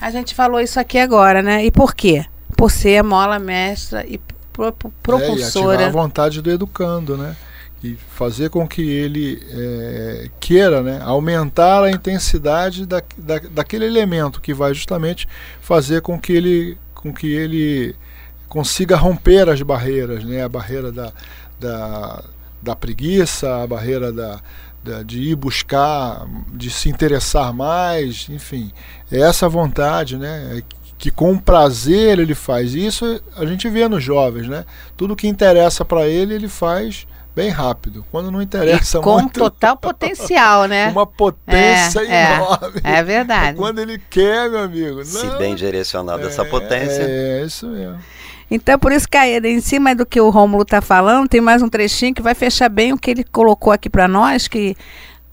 A 0.00 0.10
gente 0.10 0.34
falou 0.34 0.60
isso 0.60 0.80
aqui 0.80 0.98
agora, 0.98 1.42
né? 1.42 1.64
E 1.64 1.70
por 1.70 1.94
quê? 1.94 2.24
Por 2.56 2.70
ser 2.70 3.02
mola 3.02 3.38
mestra 3.38 4.04
e 4.06 4.18
pro- 4.54 4.72
pro- 4.72 4.88
É, 4.88 4.92
e 4.92 5.02
propulsora. 5.02 5.86
a 5.86 5.90
vontade 5.90 6.40
do 6.40 6.50
educando, 6.50 7.16
né? 7.18 7.36
E 7.82 7.96
fazer 8.16 8.48
com 8.48 8.66
que 8.66 8.80
ele 8.80 9.42
é, 9.50 10.30
queira 10.40 10.82
né, 10.82 11.00
aumentar 11.04 11.82
a 11.84 11.90
intensidade 11.90 12.86
da, 12.86 13.02
da, 13.18 13.38
daquele 13.50 13.84
elemento 13.84 14.40
que 14.40 14.54
vai 14.54 14.72
justamente 14.72 15.28
fazer 15.60 16.00
com 16.00 16.18
que 16.18 16.32
ele, 16.32 16.78
com 16.94 17.12
que 17.12 17.30
ele 17.30 17.94
consiga 18.48 18.96
romper 18.96 19.50
as 19.50 19.60
barreiras, 19.60 20.24
né? 20.24 20.42
A 20.42 20.48
barreira 20.48 20.90
da, 20.90 21.12
da, 21.60 22.24
da 22.62 22.74
preguiça, 22.76 23.62
a 23.62 23.66
barreira 23.66 24.10
da, 24.10 24.40
da- 24.82 25.02
de 25.02 25.20
ir 25.20 25.34
buscar, 25.34 26.26
de 26.54 26.70
se 26.70 26.88
interessar 26.88 27.52
mais, 27.52 28.28
enfim. 28.30 28.72
É 29.12 29.20
essa 29.20 29.46
vontade, 29.46 30.16
né? 30.16 30.62
Que 30.96 31.10
com 31.10 31.36
prazer 31.36 32.18
ele 32.18 32.34
faz. 32.34 32.74
Isso 32.74 33.20
a 33.36 33.44
gente 33.44 33.68
vê 33.68 33.88
nos 33.88 34.02
jovens, 34.02 34.48
né? 34.48 34.64
Tudo 34.96 35.16
que 35.16 35.26
interessa 35.26 35.84
para 35.84 36.06
ele, 36.06 36.34
ele 36.34 36.48
faz 36.48 37.06
bem 37.34 37.50
rápido. 37.50 38.04
Quando 38.10 38.30
não 38.30 38.40
interessa 38.40 38.98
E 38.98 39.00
com 39.02 39.14
muito, 39.14 39.40
total 39.40 39.76
potencial, 39.76 40.66
né? 40.66 40.88
uma 40.92 41.06
potência 41.06 42.00
É, 42.00 42.06
é. 42.06 42.34
enorme. 42.34 42.80
É 42.82 43.02
verdade. 43.02 43.56
Quando 43.58 43.80
ele 43.80 44.00
quer, 44.08 44.48
meu 44.48 44.60
amigo. 44.60 45.04
Se 45.04 45.26
não, 45.26 45.38
bem 45.38 45.54
direcionada 45.54 46.26
essa 46.26 46.42
é, 46.42 46.44
potência. 46.44 47.02
É, 47.02 47.44
isso 47.44 47.66
mesmo. 47.66 47.98
Então, 48.50 48.78
por 48.78 48.92
isso, 48.92 49.08
Caída, 49.08 49.48
em 49.48 49.60
cima 49.60 49.94
do 49.94 50.06
que 50.06 50.20
o 50.20 50.30
Rômulo 50.30 50.62
está 50.62 50.80
falando, 50.80 51.28
tem 51.28 51.40
mais 51.40 51.62
um 51.62 51.68
trechinho 51.68 52.14
que 52.14 52.22
vai 52.22 52.34
fechar 52.34 52.68
bem 52.68 52.92
o 52.92 52.98
que 52.98 53.10
ele 53.10 53.24
colocou 53.24 53.72
aqui 53.72 53.88
para 53.88 54.06
nós, 54.06 54.46
que, 54.46 54.76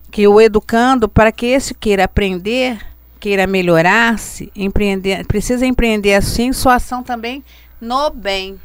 que 0.10 0.27
o 0.27 0.39
educando, 0.39 1.08
para 1.08 1.32
que 1.32 1.46
esse 1.46 1.74
queira 1.75 2.06
aprender, 2.06 2.80
queira 3.21 3.45
melhorar-se, 3.45 4.51
empreender, 4.55 5.25
precisa 5.27 5.63
empreender 5.65 6.15
assim 6.15 6.51
sua 6.51 6.75
ação 6.75 7.03
também 7.03 7.43
no 7.79 8.09
bem. 8.09 8.59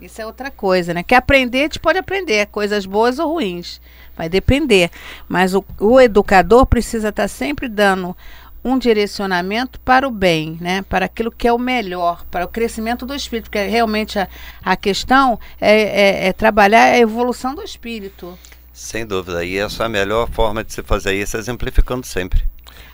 Isso 0.00 0.22
é 0.22 0.26
outra 0.26 0.50
coisa, 0.50 0.94
né? 0.94 1.02
Quer 1.02 1.16
aprender, 1.16 1.58
a 1.58 1.62
gente 1.64 1.78
pode 1.78 1.98
aprender, 1.98 2.46
coisas 2.46 2.86
boas 2.86 3.18
ou 3.18 3.32
ruins. 3.34 3.80
Vai 4.16 4.28
depender. 4.28 4.90
Mas 5.28 5.54
o, 5.54 5.64
o 5.78 6.00
educador 6.00 6.64
precisa 6.66 7.10
estar 7.10 7.28
sempre 7.28 7.68
dando 7.68 8.16
um 8.64 8.78
direcionamento 8.78 9.78
para 9.80 10.06
o 10.06 10.10
bem, 10.10 10.56
né? 10.60 10.82
para 10.88 11.06
aquilo 11.06 11.30
que 11.30 11.46
é 11.46 11.52
o 11.52 11.58
melhor, 11.58 12.24
para 12.30 12.44
o 12.44 12.48
crescimento 12.48 13.04
do 13.06 13.14
espírito, 13.14 13.44
porque 13.50 13.66
realmente 13.66 14.18
a, 14.18 14.28
a 14.64 14.76
questão 14.76 15.38
é, 15.60 15.82
é- 15.82 16.28
é 16.28 16.32
trabalhar 16.32 16.92
a 16.92 16.98
evolução 16.98 17.54
do 17.54 17.62
espírito. 17.62 18.38
Sem 18.72 19.04
dúvida. 19.04 19.44
E 19.44 19.58
essa 19.58 19.82
é 19.82 19.86
a 19.86 19.88
melhor 19.88 20.28
forma 20.30 20.62
de 20.64 20.72
se 20.72 20.82
fazer 20.82 21.14
isso, 21.14 21.36
exemplificando 21.36 22.06
sempre. 22.06 22.42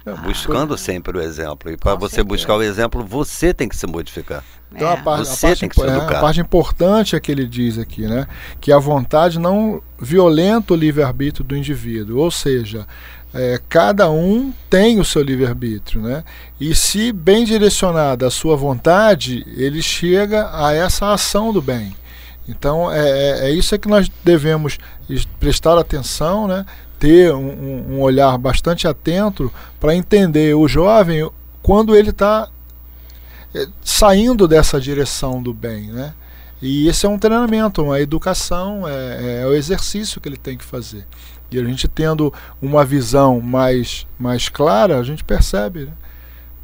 É, 0.07 0.13
buscando 0.13 0.77
sempre 0.77 1.17
o 1.19 1.21
exemplo. 1.21 1.71
E 1.71 1.77
para 1.77 1.95
você 1.95 2.17
certeza. 2.17 2.25
buscar 2.29 2.57
o 2.57 2.63
exemplo, 2.63 3.05
você 3.05 3.53
tem 3.55 3.69
que 3.69 3.77
se 3.77 3.87
modificar. 3.87 4.43
Então 4.73 4.89
É. 4.89 4.93
a, 4.93 4.97
par- 4.97 5.21
a 5.21 5.25
Você 5.25 5.47
parte, 5.47 5.61
tem 5.61 5.69
que 5.69 5.75
se 5.77 5.83
é, 5.83 5.87
educar. 5.89 6.19
a 6.19 6.21
parte 6.21 6.41
importante 6.41 7.15
é 7.17 7.21
que 7.21 7.31
ele 7.31 7.47
diz 7.47 7.79
aqui, 7.79 8.03
né? 8.07 8.27
Que 8.61 8.73
a 8.73 8.79
vontade 8.79 9.39
não 9.39 9.81
violenta 10.01 10.75
o 10.75 10.77
livre-arbítrio 10.77 11.45
do 11.45 11.57
indivíduo. 11.57 12.19
Ou 12.19 12.31
seja, 12.31 12.87
é, 13.33 13.61
cada 13.69 14.11
um 14.11 14.53
tem 14.69 14.99
o 15.01 15.05
seu 15.05 15.23
livre-arbítrio, 15.23 16.01
né? 16.03 16.25
E 16.61 16.75
se 16.75 17.13
bem 17.13 17.45
direcionada 17.45 18.27
a 18.27 18.31
sua 18.31 18.57
vontade, 18.57 19.45
ele 19.57 19.81
chega 19.83 20.51
a 20.53 20.73
essa 20.73 21.13
ação 21.13 21.53
do 21.53 21.63
bem. 21.63 21.95
Então 22.47 22.93
é, 22.93 22.99
é- 22.99 23.47
é 23.47 23.51
isso 23.51 23.75
é 23.75 23.79
que 23.79 23.89
nós 23.89 24.11
devemos 24.23 24.77
es- 25.09 25.25
prestar 25.41 25.79
atenção, 25.79 26.47
né? 26.47 26.67
Ter 27.05 27.35
um, 27.35 27.97
um- 27.97 28.01
olhar 28.01 28.39
bastante 28.39 28.89
atento 28.89 29.53
para 29.79 29.95
entender 29.95 30.55
o 30.55 30.67
jovem 30.67 31.31
quando 31.63 31.95
ele 31.95 32.09
está 32.09 32.49
saindo 33.83 34.49
dessa 34.49 34.81
direção 34.81 35.43
do 35.43 35.53
bem, 35.53 35.89
né? 35.89 36.15
E 36.63 36.89
esse 36.89 37.05
é 37.05 37.09
um 37.09 37.19
treinamento, 37.19 37.83
uma 37.83 38.01
educação, 38.01 38.89
é, 38.89 39.43
é 39.43 39.47
o 39.47 39.53
exercício 39.53 40.19
que 40.19 40.27
ele 40.29 40.39
tem 40.39 40.57
que 40.57 40.65
fazer. 40.65 41.07
E 41.51 41.59
a 41.59 41.65
gente 41.65 41.87
tendo 41.87 42.33
uma 42.61 42.85
visão 42.87 43.39
mais, 43.39 44.07
mais 44.19 44.49
clara, 44.49 44.99
a 44.99 45.03
gente 45.03 45.23
percebe 45.23 45.81
né? 45.85 45.93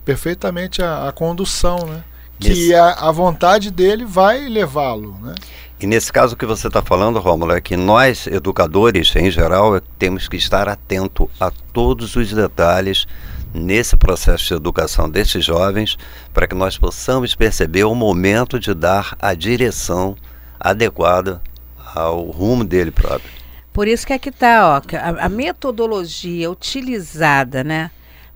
perfeitamente 0.05 0.83
a, 0.83 1.07
a 1.09 1.13
condução, 1.13 1.79
né? 1.87 2.03
Que 2.39 2.75
a, 2.75 2.93
a 2.93 3.13
vontade 3.13 3.71
dele 3.71 4.07
vai 4.07 4.49
levá-lo, 4.49 5.19
né? 5.21 5.35
E 5.81 5.87
nesse 5.87 6.13
caso 6.13 6.37
que 6.37 6.45
você 6.45 6.67
está 6.67 6.83
falando, 6.83 7.19
Rômulo, 7.19 7.53
é 7.53 7.61
que 7.61 7.75
nós, 7.75 8.27
educadores, 8.27 9.17
em 9.17 9.31
geral, 9.31 9.75
é- 9.75 9.81
temos 9.99 10.29
que 10.29 10.37
estar 10.37 10.69
atento 10.69 11.31
a 11.41 11.51
todos 11.73 12.17
os 12.17 12.31
detalhes 12.31 13.07
nesse 13.55 13.97
processo 13.97 14.49
de 14.49 14.55
educação 14.55 15.09
desses 15.09 15.43
jovens, 15.43 15.97
para 16.35 16.47
que 16.47 16.55
nós 16.55 16.77
possamos 16.77 17.35
perceber 17.35 17.85
o 17.85 17.95
momento 17.95 18.61
de 18.61 18.75
dar 18.75 19.17
a 19.19 19.33
direção 19.33 20.15
adequada 20.61 21.41
ao 21.95 22.25
rumo 22.31 22.63
dele 22.63 22.91
próprio. 22.91 23.31
Por 23.73 23.89
isso 23.89 24.07
que 24.07 24.13
aqui 24.13 24.29
está, 24.29 24.77
ó, 24.77 24.81
que 24.81 24.95
a, 24.95 25.09
a 25.09 25.29
metodologia 25.31 26.51
utilizada, 26.51 27.65
né, 27.65 27.91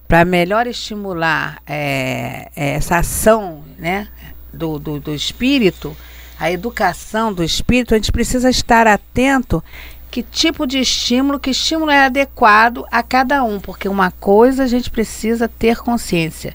para 0.08 0.24
melhor 0.24 0.66
estimular 0.66 1.60
é, 1.66 2.50
é, 2.56 2.70
essa 2.70 2.96
ação, 2.96 3.62
né, 3.78 4.08
do, 4.52 4.78
do, 4.78 4.98
do 4.98 5.14
espírito, 5.14 5.94
a 6.38 6.50
educação 6.50 7.32
do 7.32 7.42
espírito, 7.42 7.94
a 7.94 7.96
gente 7.96 8.12
precisa 8.12 8.50
estar 8.50 8.86
atento 8.86 9.62
que 10.10 10.22
tipo 10.22 10.66
de 10.66 10.78
estímulo, 10.78 11.40
que 11.40 11.50
estímulo 11.50 11.90
é 11.90 12.04
adequado 12.04 12.84
a 12.90 13.02
cada 13.02 13.42
um, 13.42 13.58
porque 13.58 13.88
uma 13.88 14.12
coisa 14.12 14.62
a 14.62 14.66
gente 14.66 14.88
precisa 14.88 15.48
ter 15.48 15.78
consciência, 15.78 16.54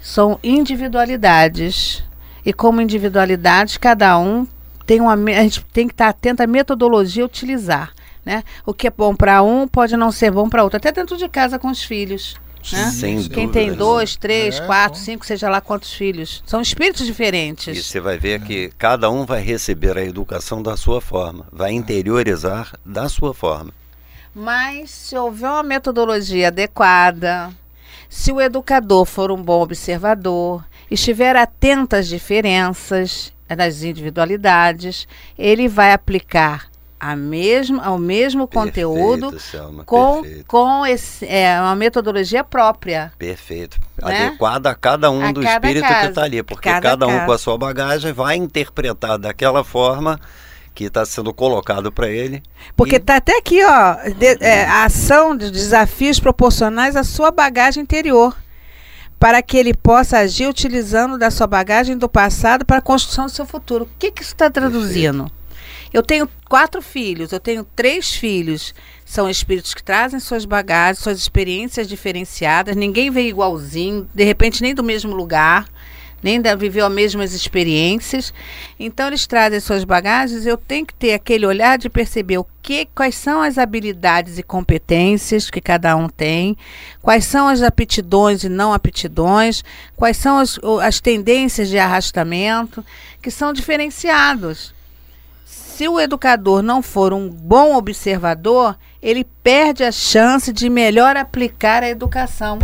são 0.00 0.38
individualidades 0.42 2.02
e 2.46 2.52
como 2.52 2.80
individualidades 2.80 3.76
cada 3.76 4.18
um 4.18 4.46
tem 4.86 5.02
uma 5.02 5.12
a 5.12 5.42
gente 5.42 5.62
tem 5.66 5.86
que 5.86 5.92
estar 5.92 6.08
atento 6.08 6.42
à 6.42 6.46
metodologia 6.46 7.22
utilizar, 7.22 7.92
né? 8.24 8.42
O 8.64 8.72
que 8.72 8.86
é 8.86 8.90
bom 8.90 9.14
para 9.14 9.42
um 9.42 9.68
pode 9.68 9.94
não 9.98 10.10
ser 10.10 10.30
bom 10.30 10.48
para 10.48 10.64
outro, 10.64 10.78
até 10.78 10.90
dentro 10.90 11.18
de 11.18 11.28
casa 11.28 11.58
com 11.58 11.68
os 11.68 11.82
filhos. 11.82 12.36
Né? 12.72 12.90
Sem 12.90 13.16
Quem 13.28 13.46
dúvida 13.46 13.52
tem 13.52 13.72
dois, 13.72 14.16
três, 14.16 14.58
É, 14.58 14.66
quatro, 14.66 14.98
bom. 14.98 15.04
cinco, 15.04 15.26
seja 15.26 15.48
lá 15.48 15.60
quantos 15.60 15.92
filhos, 15.92 16.42
são 16.46 16.60
espíritos 16.60 17.02
E 17.02 17.06
diferentes. 17.06 17.86
você 17.86 18.00
vai 18.00 18.18
ver 18.18 18.40
que 18.42 18.70
cada 18.78 19.10
um 19.10 19.24
vai 19.24 19.40
receber 19.42 19.96
a 19.96 20.04
educação 20.04 20.62
da 20.62 20.76
sua 20.76 21.00
forma, 21.00 21.46
vai 21.52 21.72
interiorizar 21.72 22.72
da 22.84 23.08
sua 23.08 23.32
forma. 23.34 23.72
Mas 24.34 24.90
se 24.90 25.16
houver 25.16 25.50
uma 25.50 25.62
metodologia 25.62 26.48
adequada, 26.48 27.50
se 28.08 28.30
o 28.32 28.40
educador 28.40 29.04
for 29.04 29.30
um 29.30 29.42
bom 29.42 29.62
observador, 29.62 30.64
estiver 30.90 31.34
atento 31.36 31.96
às 31.96 32.06
diferenças, 32.06 33.32
das 33.48 33.82
individualidades, 33.82 35.08
ele 35.38 35.68
vai 35.68 35.92
aplicar 35.92 36.67
a 37.00 37.14
mesma, 37.14 37.84
ao 37.84 37.98
mesmo 37.98 38.46
conteúdo 38.48 39.30
Perfeito, 39.30 39.38
Selma, 39.40 39.84
com, 39.84 40.22
perfeito. 40.22 40.44
com 40.46 40.86
esse, 40.86 41.26
é, 41.26 41.60
uma 41.60 41.76
metodologia 41.76 42.42
própria. 42.42 43.12
Perfeito. 43.18 43.78
Né? 44.02 44.26
Adequada 44.26 44.70
a 44.70 44.74
cada 44.74 45.10
um 45.10 45.22
A 45.24 45.32
do 45.32 45.40
cada 45.42 45.54
espírito 45.54 45.86
que 45.86 45.92
caso. 45.92 46.08
está 46.08 46.22
ali. 46.22 46.42
Porque 46.42 46.68
Cada 46.68 46.90
cada, 46.90 47.06
um 47.06 47.10
caso. 47.10 47.26
com 47.26 47.32
a 47.32 47.38
sua 47.38 47.58
bagagem 47.58 48.12
vai 48.12 48.36
interpretar 48.36 49.18
daquela 49.18 49.62
forma 49.62 50.18
que 50.74 50.84
está 50.84 51.04
sendo 51.04 51.32
colocado 51.34 51.90
para 51.90 52.08
ele. 52.08 52.42
Porque 52.76 52.96
E- 52.96 52.98
está 52.98 53.16
até 53.16 53.36
aqui, 53.38 53.60
ó, 53.64 53.94
de- 54.16 54.38
é, 54.44 54.64
a 54.64 54.84
ação 54.84 55.36
de 55.36 55.50
desafios 55.50 56.20
proporcionais 56.20 56.94
à 56.96 57.02
sua 57.02 57.30
bagagem 57.32 57.82
interior, 57.82 58.36
para 59.18 59.42
que 59.42 59.56
ele 59.56 59.74
possa 59.74 60.18
agir 60.18 60.46
utilizando 60.48 61.18
da 61.18 61.30
sua 61.32 61.48
bagagem 61.48 61.96
do 61.98 62.08
passado 62.08 62.64
para 62.64 62.78
a 62.78 62.80
construção 62.80 63.26
do 63.26 63.32
seu 63.32 63.44
futuro. 63.44 63.84
O 63.84 63.88
que, 63.98 64.12
que 64.12 64.22
isso 64.22 64.32
está 64.34 64.48
traduzindo? 64.48 65.28
Eu 65.92 66.02
tenho 66.02 66.28
quatro 66.48 66.82
filhos, 66.82 67.32
eu 67.32 67.40
tenho 67.40 67.64
três 67.64 68.14
filhos. 68.14 68.74
São 69.04 69.28
espíritos 69.28 69.74
que 69.74 69.82
trazem 69.82 70.20
suas 70.20 70.44
bagagens, 70.44 70.98
suas 70.98 71.18
experiências 71.18 71.88
diferenciadas. 71.88 72.76
Ninguém 72.76 73.10
veio 73.10 73.28
igualzinho, 73.28 74.08
de 74.14 74.24
repente 74.24 74.62
nem 74.62 74.74
do 74.74 74.82
mesmo 74.84 75.14
lugar 75.14 75.66
nem 76.22 76.42
viveu 76.56 76.86
as 76.86 76.92
mesmas 76.92 77.32
experiências. 77.32 78.32
Então 78.78 79.06
eles 79.06 79.26
trazem 79.26 79.60
suas 79.60 79.84
bagagens, 79.84 80.46
eu 80.46 80.56
tenho 80.56 80.86
que 80.86 80.94
ter 80.94 81.12
aquele 81.12 81.46
olhar 81.46 81.78
de 81.78 81.88
perceber 81.88 82.38
o 82.38 82.46
que, 82.62 82.86
quais 82.94 83.14
são 83.14 83.40
as 83.40 83.56
habilidades 83.56 84.38
e 84.38 84.42
competências 84.42 85.48
que 85.48 85.60
cada 85.60 85.96
um 85.96 86.08
tem, 86.08 86.56
quais 87.00 87.24
são 87.24 87.48
as 87.48 87.62
aptidões 87.62 88.44
e 88.44 88.48
não 88.48 88.72
aptidões, 88.72 89.64
quais 89.96 90.16
são 90.16 90.38
as, 90.38 90.58
as 90.82 91.00
tendências 91.00 91.68
de 91.68 91.78
arrastamento, 91.78 92.84
que 93.22 93.30
são 93.30 93.52
diferenciados. 93.52 94.76
Se 95.78 95.86
o 95.86 96.00
educador 96.00 96.60
não 96.60 96.82
for 96.82 97.12
um 97.12 97.30
bom 97.30 97.76
observador, 97.76 98.76
ele 99.00 99.22
perde 99.22 99.84
a 99.84 99.92
chance 99.92 100.52
de 100.52 100.68
melhor 100.68 101.16
aplicar 101.16 101.84
a 101.84 101.88
educação 101.88 102.58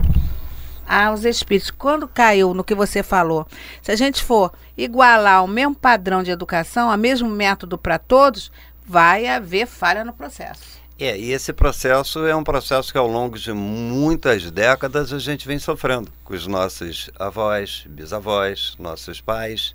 aos 0.85 1.25
espíritos. 1.25 1.71
Quando 1.71 2.09
caiu 2.09 2.53
no 2.53 2.65
que 2.65 2.75
você 2.75 3.05
falou, 3.05 3.47
se 3.81 3.93
a 3.93 3.95
gente 3.95 4.21
for 4.21 4.53
igualar 4.77 5.45
o 5.45 5.47
mesmo 5.47 5.77
padrão 5.77 6.25
de 6.25 6.33
educação, 6.33 6.93
o 6.93 6.97
mesmo 6.99 7.29
método 7.29 7.79
para 7.79 8.01
todos, 8.01 8.51
vai 8.85 9.29
haver 9.29 9.69
falha 9.69 10.05
no 10.05 10.13
processo. 10.13 10.83
É, 10.99 11.17
e 11.17 11.31
esse 11.31 11.53
processo 11.53 12.27
é 12.27 12.35
um 12.35 12.43
processo 12.43 12.91
que 12.91 12.99
ao 12.99 13.07
longo 13.07 13.39
de 13.39 13.53
muitas 13.53 14.51
décadas 14.51 15.13
a 15.13 15.21
gente 15.21 15.47
vem 15.47 15.61
sofrendo 15.61 16.11
com 16.25 16.35
os 16.35 16.49
nossos 16.49 17.09
avós, 17.17 17.85
bisavós, 17.89 18.75
nossos 18.77 19.21
pais, 19.21 19.73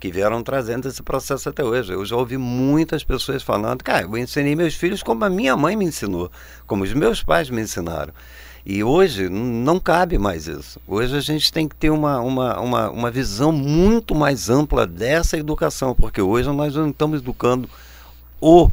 que 0.00 0.10
vieram 0.10 0.42
trazendo 0.42 0.88
esse 0.88 1.02
processo 1.02 1.50
até 1.50 1.62
hoje. 1.62 1.92
Eu 1.92 2.04
já 2.06 2.16
ouvi 2.16 2.38
muitas 2.38 3.04
pessoas 3.04 3.42
falando, 3.42 3.84
cara, 3.84 4.06
eu 4.06 4.16
ensinei 4.16 4.56
meus 4.56 4.74
filhos 4.74 5.02
como 5.02 5.22
a 5.24 5.30
minha 5.30 5.54
mãe 5.56 5.76
me 5.76 5.84
ensinou, 5.84 6.32
como 6.66 6.82
os 6.82 6.92
meus 6.94 7.22
pais 7.22 7.50
me 7.50 7.60
ensinaram. 7.60 8.12
E 8.64 8.82
hoje 8.82 9.28
não 9.28 9.78
cabe 9.78 10.18
mais 10.18 10.46
isso. 10.46 10.80
Hoje 10.86 11.16
a 11.16 11.20
gente 11.20 11.52
tem 11.52 11.68
que 11.68 11.76
ter 11.76 11.90
uma, 11.90 12.18
uma, 12.20 12.60
uma, 12.60 12.90
uma 12.90 13.10
visão 13.10 13.52
muito 13.52 14.14
mais 14.14 14.48
ampla 14.48 14.86
dessa 14.86 15.36
educação, 15.36 15.94
porque 15.94 16.20
hoje 16.20 16.48
nós 16.50 16.74
não 16.74 16.88
estamos 16.88 17.20
educando 17.20 17.68
o 18.40 18.70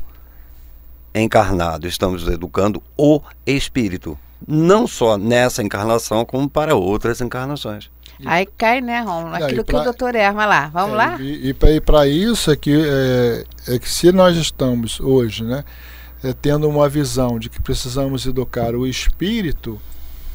encarnado, 1.13 1.87
estamos 1.87 2.25
educando 2.27 2.81
o 2.97 3.21
espírito. 3.45 4.17
Não 4.47 4.87
só 4.87 5.17
nessa 5.17 5.63
encarnação, 5.63 6.23
como 6.23 6.49
para 6.49 6.75
outras 6.75 7.19
encarnações. 7.21 7.89
Aí 8.25 8.47
cai, 8.57 8.81
né, 8.81 9.01
Romulo? 9.01 9.35
Aquilo 9.35 9.63
pra, 9.63 9.75
que 9.75 9.81
o 9.81 9.83
doutor 9.83 10.15
Erma 10.15 10.45
lá. 10.45 10.67
Vamos 10.67 10.93
é, 10.93 10.97
lá? 10.97 11.17
E, 11.19 11.49
e 11.49 11.81
para 11.81 12.07
isso 12.07 12.51
é 12.51 12.55
que, 12.55 12.73
é, 12.73 13.43
é 13.75 13.79
que 13.79 13.89
se 13.89 14.11
nós 14.11 14.35
estamos 14.37 14.99
hoje, 14.99 15.43
né? 15.43 15.63
é, 16.23 16.33
tendo 16.33 16.67
uma 16.67 16.89
visão 16.89 17.39
de 17.39 17.49
que 17.49 17.61
precisamos 17.61 18.25
educar 18.25 18.75
o 18.75 18.87
espírito, 18.87 19.79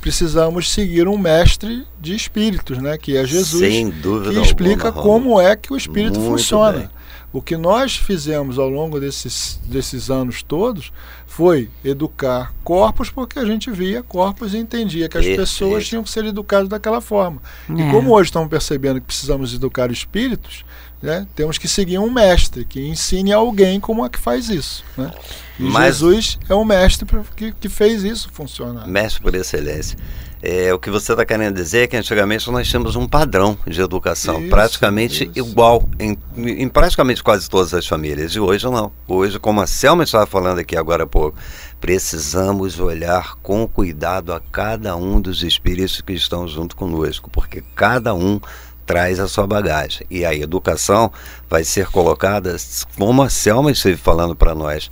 precisamos 0.01 0.73
seguir 0.73 1.09
um 1.09 1.19
mestre 1.19 1.87
de 2.01 2.15
espíritos, 2.15 2.79
né, 2.79 2.97
que 2.97 3.17
é 3.17 3.25
Jesus, 3.25 3.61
Sem 3.61 3.91
dúvida 3.91 4.33
que 4.33 4.41
explica 4.41 4.89
alguma, 4.89 5.03
como 5.03 5.41
é 5.41 5.57
que 5.57 5.73
o 5.73 5.77
espírito 5.77 6.19
Muito 6.19 6.33
funciona. 6.33 6.79
Bem. 6.79 6.91
O 7.33 7.41
que 7.41 7.57
nós 7.57 7.97
fizemos 7.97 8.59
ao 8.59 8.69
longo 8.69 9.01
desses, 9.01 9.59
desses 9.65 10.11
anos 10.11 10.43
todos 10.43 10.93
foi 11.27 11.71
educar 11.83 12.53
corpos, 12.63 13.09
porque 13.09 13.39
a 13.39 13.45
gente 13.47 13.71
via 13.71 14.03
corpos 14.03 14.53
e 14.53 14.59
entendia 14.59 15.09
que 15.09 15.17
as 15.17 15.25
Perfeito. 15.25 15.41
pessoas 15.41 15.89
tinham 15.89 16.03
que 16.03 16.11
ser 16.11 16.27
educadas 16.27 16.69
daquela 16.69 17.01
forma. 17.01 17.41
É. 17.71 17.73
E 17.73 17.91
como 17.91 18.13
hoje 18.13 18.29
estamos 18.29 18.51
percebendo 18.51 19.01
que 19.01 19.07
precisamos 19.07 19.55
educar 19.55 19.91
espíritos, 19.91 20.63
né, 21.03 21.27
temos 21.35 21.59
que 21.59 21.67
seguir 21.67 21.99
um 21.99 22.11
mestre 22.11 22.65
que 22.65 22.81
ensine 22.87 23.33
alguém 23.33 23.81
como 23.81 24.05
é 24.07 24.09
que 24.09 24.19
faz 24.19 24.49
isso. 24.49 24.85
Né? 24.97 25.11
Mas- 25.59 25.97
Jesus 25.99 26.39
é 26.49 26.55
o 26.55 26.65
mestre 26.65 27.07
que, 27.37 27.53
que 27.53 27.69
fez 27.69 28.05
isso 28.05 28.29
funcionar. 28.33 28.87
Mestre 28.87 29.21
por 29.21 29.35
excelência. 29.35 29.99
É, 30.45 30.75
o 30.75 30.79
que 30.79 30.91
você 30.91 31.13
está 31.13 31.25
querendo 31.25 31.55
dizer 31.55 31.83
é 31.85 31.87
que 31.87 31.97
antigamente 31.97 32.51
nós 32.51 32.67
tínhamos 32.67 32.97
um 32.97 33.07
padrão 33.07 33.57
de 33.65 33.81
educação 33.81 34.41
Isso, 34.41 34.51
praticamente 34.51 35.31
isso. 35.33 35.33
igual 35.39 35.89
em, 36.01 36.19
em 36.37 36.69
praticamente 36.69 37.23
quase 37.23 37.49
todas 37.49 37.73
as 37.73 37.87
famílias. 37.87 38.33
E 38.33 38.41
hoje 38.41 38.65
não. 38.65 38.91
Hoje, 39.07 39.39
como 39.39 39.61
a 39.61 39.69
Selma 39.69 40.03
estava 40.03 40.27
falando 40.27 40.59
aqui 40.59 40.77
agora 40.77 41.05
há 41.05 41.07
pouco, 41.07 41.39
precisamos 41.81 42.81
olhar 42.81 43.37
com 43.37 43.69
cuidado 43.69 44.33
a 44.33 44.41
cada 44.41 44.97
um 44.97 45.21
dos 45.21 45.45
espíritos 45.45 46.01
que 46.01 46.13
estão 46.13 46.49
junto 46.49 46.75
conosco, 46.75 47.31
porque 47.31 47.63
cada 47.77 48.13
um 48.13 48.41
traz 48.87 49.21
a 49.21 49.29
sua 49.29 49.47
bagagem. 49.47 50.07
E 50.11 50.25
a 50.25 50.35
educação 50.35 51.13
vai 51.49 51.65
ser 51.65 51.87
colocada, 51.89 52.57
como 52.99 53.23
a 53.23 53.29
Selma 53.29 53.71
esteve 53.71 53.97
falando 53.97 54.35
para 54.35 54.55
nós, 54.55 54.91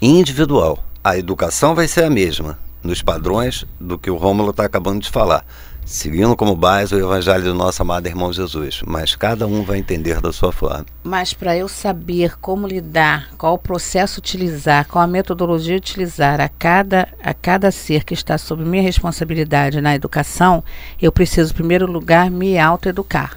individual. 0.00 0.82
A 1.02 1.16
educação 1.18 1.74
vai 1.74 1.88
ser 1.88 2.04
a 2.04 2.10
mesma, 2.10 2.58
nos 2.82 3.02
padrões 3.02 3.64
do 3.80 3.98
que 3.98 4.10
o 4.10 4.16
Rômulo 4.16 4.50
está 4.50 4.64
acabando 4.64 5.00
de 5.00 5.10
falar, 5.10 5.44
seguindo 5.84 6.36
como 6.36 6.56
base 6.56 6.94
o 6.94 6.98
Evangelho 6.98 7.44
do 7.44 7.54
nosso 7.54 7.82
amado 7.82 8.06
irmão 8.06 8.32
Jesus. 8.32 8.82
Mas 8.86 9.14
cada 9.14 9.46
um 9.46 9.62
vai 9.62 9.78
entender 9.78 10.20
da 10.20 10.32
sua 10.32 10.52
forma. 10.52 10.86
Mas 11.02 11.32
para 11.32 11.56
eu 11.56 11.68
saber 11.68 12.36
como 12.38 12.66
lidar, 12.66 13.30
qual 13.36 13.54
o 13.54 13.58
processo 13.58 14.18
utilizar, 14.18 14.86
qual 14.88 15.04
a 15.04 15.06
metodologia 15.06 15.76
utilizar 15.76 16.40
a 16.40 16.48
cada, 16.48 17.08
a 17.22 17.34
cada 17.34 17.70
ser 17.70 18.04
que 18.04 18.14
está 18.14 18.38
sob 18.38 18.64
minha 18.64 18.82
responsabilidade 18.82 19.80
na 19.80 19.94
educação, 19.94 20.64
eu 21.00 21.12
preciso, 21.12 21.52
em 21.52 21.56
primeiro 21.56 21.90
lugar, 21.90 22.30
me 22.30 22.58
autoeducar. 22.58 23.36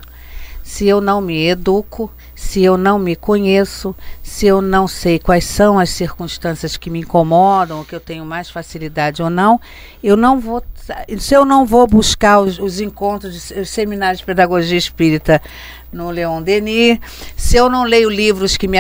Se 0.67 0.85
eu 0.85 0.99
não 0.99 1.21
me 1.21 1.47
educo, 1.47 2.11
se 2.35 2.61
eu 2.61 2.77
não 2.77 2.99
me 2.99 3.15
conheço, 3.15 3.95
se 4.21 4.45
eu 4.45 4.61
não 4.61 4.85
sei 4.85 5.17
quais 5.17 5.45
são 5.45 5.79
as 5.79 5.89
circunstâncias 5.89 6.75
que 6.75 6.89
me 6.89 6.99
incomodam, 6.99 7.79
ou 7.79 7.85
que 7.85 7.95
eu 7.95 8.01
tenho 8.01 8.25
mais 8.25 8.49
facilidade 8.49 9.23
ou 9.23 9.29
não, 9.29 9.61
eu 10.03 10.17
não 10.17 10.41
vou. 10.41 10.61
Se 11.19 11.33
eu 11.33 11.45
não 11.45 11.65
vou 11.65 11.87
buscar 11.87 12.39
os, 12.39 12.59
os 12.59 12.79
encontros, 12.79 13.51
os 13.51 13.69
seminários 13.69 14.19
de 14.19 14.25
pedagogia 14.25 14.77
espírita 14.77 15.41
no 15.91 16.09
Leon 16.09 16.41
Denis, 16.41 16.99
se 17.35 17.57
eu 17.57 17.69
não 17.69 17.83
leio 17.83 18.09
livros 18.09 18.57
que 18.57 18.67
me, 18.67 18.77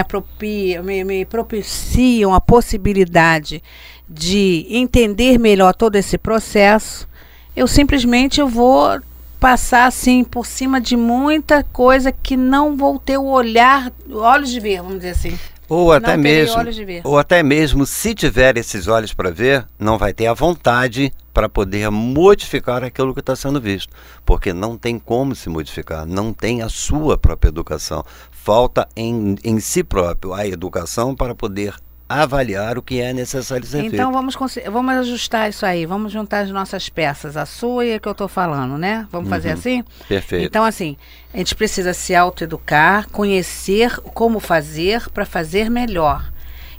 me, 0.83 1.03
me 1.03 1.25
propiciam 1.25 2.33
a 2.33 2.41
possibilidade 2.41 3.63
de 4.09 4.65
entender 4.69 5.37
melhor 5.37 5.73
todo 5.73 5.95
esse 5.95 6.17
processo, 6.17 7.07
eu 7.55 7.67
simplesmente 7.67 8.39
eu 8.39 8.47
vou 8.47 8.99
passar 9.39 9.85
assim 9.85 10.23
por 10.23 10.45
cima 10.45 10.81
de 10.81 10.95
muita 10.95 11.63
coisa 11.63 12.11
que 12.11 12.35
não 12.35 12.75
vou 12.75 12.97
ter 12.99 13.17
o 13.17 13.25
olhar, 13.25 13.91
olhos 14.11 14.49
de 14.49 14.59
ver, 14.59 14.77
vamos 14.77 14.97
dizer 14.97 15.09
assim. 15.11 15.39
Ou 15.69 15.91
até 15.91 16.15
não 16.15 16.23
mesmo, 16.23 16.55
ou 17.03 17.17
até 17.17 17.43
mesmo 17.43 17.85
se 17.85 18.15
tiver 18.15 18.57
esses 18.57 18.87
olhos 18.87 19.13
para 19.13 19.29
ver, 19.29 19.67
não 19.77 19.97
vai 19.97 20.13
ter 20.13 20.27
a 20.27 20.33
vontade 20.33 21.11
para 21.33 21.49
poder 21.49 21.91
modificar 21.91 22.83
aquilo 22.83 23.13
que 23.13 23.19
está 23.19 23.35
sendo 23.35 23.59
visto, 23.59 23.93
porque 24.25 24.53
não 24.53 24.77
tem 24.77 24.97
como 24.97 25.35
se 25.35 25.49
modificar, 25.49 26.05
não 26.05 26.31
tem 26.33 26.61
a 26.61 26.69
sua 26.69 27.17
própria 27.17 27.49
educação. 27.49 28.03
Falta 28.31 28.87
em, 28.95 29.35
em 29.43 29.59
si 29.59 29.83
próprio 29.83 30.33
a 30.33 30.47
educação 30.47 31.13
para 31.13 31.35
poder 31.35 31.75
avaliar 32.09 32.77
o 32.77 32.81
que 32.81 33.01
é 33.01 33.11
necessário 33.13 33.65
ser 33.65 33.83
Então 33.83 34.11
vamos, 34.11 34.35
consi- 34.35 34.61
vamos 34.69 34.93
ajustar 34.95 35.49
isso 35.49 35.65
aí, 35.65 35.85
vamos 35.85 36.11
juntar 36.11 36.39
as 36.39 36.51
nossas 36.51 36.87
peças, 36.89 37.35
a 37.35 37.45
sua 37.45 37.85
e 37.85 37.93
a 37.95 37.99
que 37.99 38.07
eu 38.07 38.13
estou 38.13 38.27
falando, 38.27 38.77
né? 38.77 39.05
Vamos 39.11 39.29
fazer 39.29 39.49
assim? 39.51 39.83
feito. 39.83 40.07
Perfeito. 40.07 40.45
Então, 40.45 40.63
assim, 40.63 40.95
a 41.33 41.37
gente 41.37 41.53
precisa 41.55 41.93
se 41.93 42.15
autoeducar, 42.15 43.09
conhecer 43.09 43.97
como 44.13 44.39
fazer 44.39 45.09
para 45.09 45.25
fazer 45.25 45.69
melhor. 45.69 46.31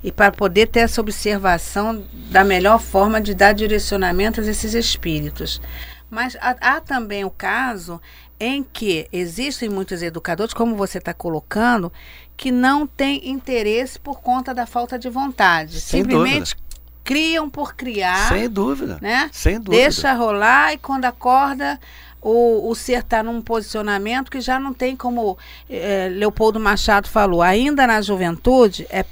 E 0.02 0.12
para 0.12 0.30
poder 0.30 0.68
ter 0.68 0.80
essa 0.80 1.00
observação 1.00 2.04
da 2.30 2.44
melhor 2.44 2.80
forma 2.80 3.20
de 3.20 3.34
dar 3.34 3.52
direcionamento 3.52 4.40
a 4.40 4.44
esses 4.44 4.72
espíritos. 4.72 5.60
Mas 6.08 6.36
há, 6.40 6.56
há 6.76 6.80
também 6.80 7.24
o 7.24 7.30
caso 7.30 8.00
em 8.40 8.62
que 8.62 9.08
existem 9.12 9.68
muitos 9.68 10.00
educadores, 10.00 10.54
como 10.54 10.76
você 10.76 10.98
está 10.98 11.12
colocando, 11.12 11.92
que 12.38 12.53
não 12.53 12.87
têm 12.87 13.29
interesse 13.29 13.98
por 13.98 14.20
conta 14.20 14.55
da 14.55 14.64
falta 14.64 14.96
de 14.96 15.11
vontade. 15.11 15.81
Sem 15.81 16.03
Simplesmente 16.03 16.57
criam 17.03 17.51
por 17.51 17.74
criar 17.74 18.29
Sem 18.29 18.48
dúvida. 18.48 18.98
né? 19.03 19.29
Sem 19.33 19.59
dúvida. 19.59 19.83
Deixa 19.83 20.12
rolar 20.12 20.72
e 20.72 20.79
quando 20.79 21.05
acorda 21.05 21.81
o, 22.22 22.70
o 22.70 22.74
ser 22.77 23.01
está 23.01 23.24
num 23.24 23.42
posicionamento 23.42 24.31
que 24.31 24.40
já 24.40 24.59
não 24.61 24.72
tem 24.72 24.94
como 24.94 25.37
eh, 25.68 26.11
Leopoldo 26.12 26.61
Machado 26.61 27.09
falou, 27.09 27.42
ainda 27.42 27.87
na 27.88 28.01
juventude 28.01 28.87
é, 28.88 29.05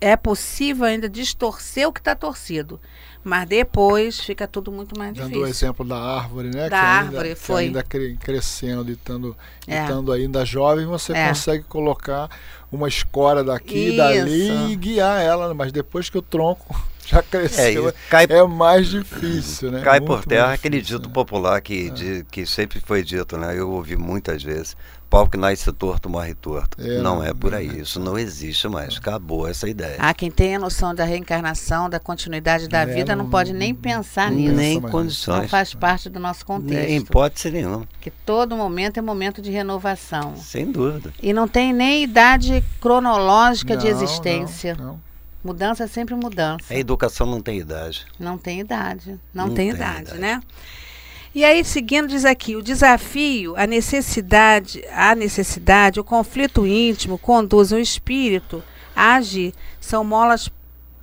é 0.00 0.16
possível 0.16 0.84
ainda 0.84 1.08
distorcer 1.08 1.88
o 1.88 1.92
que 1.92 2.00
está 2.00 2.14
torcido, 2.14 2.80
mas 3.24 3.48
depois 3.48 4.20
fica 4.20 4.46
tudo 4.46 4.70
muito 4.72 4.96
mais 4.98 5.12
Dando 5.14 5.26
o 5.26 5.28
difícil. 5.28 5.46
exemplo 5.48 5.84
da 5.84 5.98
árvore, 5.98 6.48
né? 6.48 6.68
Da 6.68 6.68
que 6.68 6.74
ainda, 6.74 6.86
árvore, 7.06 7.28
que 7.30 7.34
foi. 7.36 7.64
ainda 7.64 7.82
cre- 7.82 8.16
crescendo 8.20 8.90
e 8.90 8.94
estando, 8.94 9.36
e 9.66 9.72
É. 9.72 9.82
estando 9.82 10.12
ainda 10.12 10.44
jovem, 10.44 10.86
você 10.86 11.12
É. 11.12 11.28
consegue 11.28 11.64
colocar 11.64 12.30
uma 12.70 12.88
escora 12.88 13.42
daqui 13.42 13.90
e 13.92 13.96
dali 13.96 14.72
e 14.72 14.76
guiar 14.76 15.20
ela, 15.22 15.52
mas 15.54 15.72
depois 15.72 16.08
que 16.10 16.18
o 16.18 16.22
tronco 16.22 16.74
já 17.06 17.22
cresceu, 17.22 17.88
É, 17.88 17.94
cai- 18.10 18.26
é, 18.28 18.42
mais 18.46 18.86
difícil, 18.88 19.70
né? 19.70 19.80
Cai 19.82 19.98
Muito 20.00 20.08
por 20.12 20.24
terra 20.26 20.48
mais 20.48 20.58
aquele 20.60 20.76
difícil, 20.76 20.98
dito 20.98 21.08
né? 21.08 21.14
popular 21.14 21.60
que, 21.62 21.90
de- 21.90 22.24
que 22.30 22.44
sempre 22.46 22.80
foi 22.80 23.02
dito, 23.02 23.36
né? 23.38 23.58
Eu 23.58 23.70
ouvi 23.70 23.96
muitas 23.96 24.42
vezes. 24.42 24.76
Pau 25.10 25.26
que 25.26 25.38
nasce 25.38 25.72
torto, 25.72 26.06
morre 26.10 26.34
torto. 26.34 26.76
É, 26.80 27.00
não 27.00 27.24
é 27.24 27.32
por 27.32 27.54
aí. 27.54 27.68
é. 27.70 27.80
Isso 27.80 27.98
não 27.98 28.18
existe 28.18 28.68
mais. 28.68 28.98
Acabou 28.98 29.48
essa 29.48 29.66
ideia. 29.66 29.96
Há 29.98 30.12
quem 30.12 30.30
tenha 30.30 30.58
noção 30.58 30.94
da 30.94 31.02
reencarnação, 31.04 31.88
da 31.88 31.98
continuidade 31.98 32.68
da 32.68 32.80
É, 32.82 32.86
vida, 32.86 33.16
não, 33.16 33.24
não- 33.24 33.30
pode 33.30 33.54
nem 33.54 33.74
pensar 33.74 34.30
nisso. 34.30 34.54
Nem 34.54 34.78
condições. 34.80 35.42
Não 35.42 35.48
faz 35.48 35.72
parte 35.72 36.10
do 36.10 36.20
nosso 36.20 36.44
contexto. 36.44 36.86
Nem 36.88 36.96
hipótese 36.98 37.50
nenhuma. 37.50 37.88
Que 38.02 38.10
todo 38.10 38.54
momento 38.54 38.98
é 38.98 39.00
momento 39.00 39.40
de 39.40 39.50
renovação. 39.50 40.36
Sem 40.36 40.70
dúvida. 40.70 41.10
E 41.22 41.32
não 41.32 41.48
tem 41.48 41.72
nem 41.72 42.02
idade 42.02 42.62
cronológica 42.80 43.76
de 43.76 43.90
Não, 43.90 44.02
existência. 44.02 44.74
não, 44.76 44.84
não. 44.84 45.08
Mudança 45.44 45.84
é 45.84 45.86
sempre 45.86 46.14
mudança. 46.16 46.64
A 46.74 46.76
educação 46.76 47.26
não 47.26 47.40
tem 47.40 47.58
idade. 47.60 48.04
Não 48.18 48.36
tem 48.36 48.60
idade. 48.60 49.18
Não 49.32 49.46
Não, 49.46 49.54
tem, 49.54 49.68
tem 49.68 49.76
idade, 49.76 50.00
idade. 50.02 50.18
né? 50.18 50.42
E 51.34 51.44
aí, 51.44 51.64
seguindo, 51.64 52.08
diz 52.08 52.24
aqui, 52.24 52.56
o 52.56 52.62
desafio, 52.62 53.54
a 53.56 53.66
necessidade, 53.66 54.82
a 54.92 55.14
necessidade, 55.14 56.00
o 56.00 56.04
conflito 56.04 56.66
íntimo 56.66 57.18
conduzem 57.18 57.78
o 57.78 57.82
espírito 57.82 58.62
a 58.96 59.14
agir. 59.14 59.54
São 59.80 60.02
molas 60.02 60.50